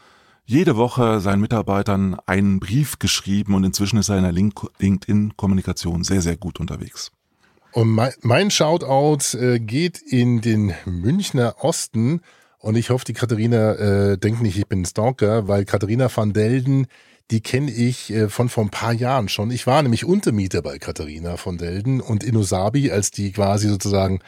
jede 0.45 0.77
Woche 0.77 1.19
seinen 1.19 1.41
Mitarbeitern 1.41 2.17
einen 2.25 2.59
Brief 2.59 2.97
geschrieben 2.97 3.53
und 3.53 3.63
inzwischen 3.63 3.97
ist 3.97 4.09
er 4.09 4.17
in 4.17 4.23
der 4.23 4.31
LinkedIn-Kommunikation 4.31 6.03
sehr, 6.03 6.21
sehr 6.21 6.37
gut 6.37 6.59
unterwegs. 6.59 7.11
Und 7.75 7.89
mein, 7.89 8.13
mein 8.21 8.51
Shoutout 8.51 9.37
äh, 9.37 9.59
geht 9.59 10.01
in 10.01 10.39
den 10.39 10.73
Münchner 10.85 11.55
Osten 11.59 12.21
und 12.57 12.77
ich 12.77 12.89
hoffe, 12.89 13.03
die 13.03 13.11
Katharina 13.11 13.73
äh, 13.73 14.17
denkt 14.17 14.41
nicht, 14.41 14.57
ich 14.57 14.65
bin 14.67 14.85
Stalker, 14.85 15.49
weil 15.49 15.65
Katharina 15.65 16.09
van 16.15 16.31
Delden 16.31 16.87
die 17.31 17.41
kenne 17.41 17.71
ich 17.71 18.13
äh, 18.13 18.29
von 18.29 18.49
vor 18.49 18.63
ein 18.63 18.69
paar 18.69 18.93
Jahren 18.93 19.29
schon. 19.29 19.49
Ich 19.49 19.65
war 19.65 19.81
nämlich 19.81 20.05
Untermieter 20.05 20.61
bei 20.61 20.77
Katharina 20.77 21.37
von 21.37 21.57
Delden 21.57 21.99
und 21.99 22.23
Inosabi, 22.23 22.91
als 22.91 23.09
die 23.09 23.31
quasi 23.31 23.67
sozusagen 23.67 24.19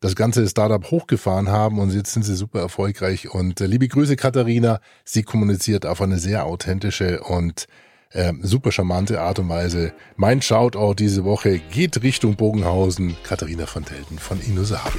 das 0.00 0.16
ganze 0.16 0.48
Startup 0.48 0.90
hochgefahren 0.90 1.50
haben 1.50 1.78
und 1.78 1.92
jetzt 1.92 2.12
sind 2.12 2.22
sie 2.22 2.34
super 2.34 2.60
erfolgreich. 2.60 3.28
Und 3.32 3.60
äh, 3.60 3.66
liebe 3.66 3.88
Grüße, 3.88 4.16
Katharina. 4.16 4.80
Sie 5.04 5.22
kommuniziert 5.22 5.84
auf 5.84 6.00
eine 6.00 6.18
sehr 6.18 6.46
authentische 6.46 7.20
und 7.20 7.66
äh, 8.10 8.32
super 8.42 8.72
charmante 8.72 9.20
Art 9.20 9.38
und 9.38 9.48
Weise. 9.48 9.92
Mein 10.16 10.42
Shoutout 10.42 10.94
diese 10.94 11.24
Woche 11.24 11.58
geht 11.58 12.02
Richtung 12.02 12.36
Bogenhausen. 12.36 13.16
Katharina 13.22 13.66
von 13.66 13.84
Delden 13.84 14.18
von 14.18 14.40
Inosabi. 14.40 14.98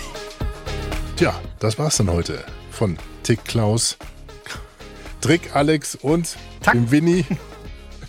Tja, 1.15 1.33
das 1.59 1.79
war's 1.79 1.97
dann 1.97 2.11
heute 2.11 2.43
von 2.69 2.97
Tick 3.23 3.43
Klaus, 3.45 3.97
Trick 5.21 5.55
Alex 5.55 5.95
und 5.95 6.37
Tack. 6.61 6.73
dem 6.73 6.91
Winnie. 6.91 7.25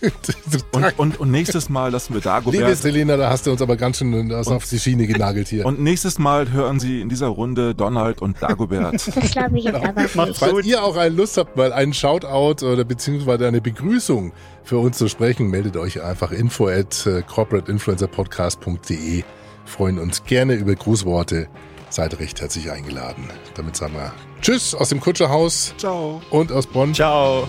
und, 0.72 0.98
und, 0.98 1.20
und, 1.20 1.30
nächstes 1.30 1.68
Mal 1.68 1.90
lassen 1.90 2.14
wir 2.14 2.20
Dagobert. 2.20 2.61
Liebe 2.61 2.74
Selena, 2.74 3.16
da 3.16 3.30
hast 3.30 3.46
du 3.46 3.50
uns 3.50 3.62
aber 3.62 3.76
ganz 3.76 3.98
schön 3.98 4.28
das 4.28 4.48
auf 4.48 4.68
die 4.68 4.78
Schiene 4.78 5.06
genagelt 5.06 5.48
hier. 5.48 5.66
Und 5.66 5.80
nächstes 5.80 6.18
Mal 6.18 6.52
hören 6.52 6.80
Sie 6.80 7.00
in 7.00 7.08
dieser 7.08 7.28
Runde 7.28 7.74
Donald 7.74 8.22
und 8.22 8.40
Dagobert. 8.42 8.94
Das 8.94 9.30
glaube 9.30 9.54
ich 9.58 9.64
jetzt 9.64 9.76
aber 9.76 10.02
nicht. 10.02 10.37
Falls 10.37 10.66
ihr 10.66 10.82
auch 10.82 10.96
eine 10.96 11.14
Lust 11.14 11.37
habt, 11.37 11.56
mal 11.56 11.72
einen 11.72 11.94
Shoutout 11.94 12.64
oder 12.64 12.84
beziehungsweise 12.84 13.46
eine 13.46 13.61
Begrüßung 13.61 14.32
für 14.62 14.78
uns 14.78 14.98
zu 14.98 15.08
sprechen, 15.08 15.48
meldet 15.48 15.76
euch 15.76 16.02
einfach 16.02 16.32
info 16.32 16.68
at 16.68 17.06
äh, 17.06 17.22
corporateinfluencerpodcast.de. 17.22 19.24
Freuen 19.64 19.98
uns 19.98 20.24
gerne 20.24 20.54
über 20.54 20.74
Grußworte. 20.74 21.48
Seid 21.90 22.18
recht 22.20 22.40
herzlich 22.40 22.70
eingeladen. 22.70 23.24
Damit 23.54 23.76
sagen 23.76 23.94
wir 23.94 24.12
Tschüss 24.40 24.74
aus 24.74 24.90
dem 24.90 25.00
Kutscherhaus. 25.00 25.74
Ciao. 25.78 26.20
Und 26.30 26.52
aus 26.52 26.66
Bonn. 26.66 26.94
Ciao. 26.94 27.48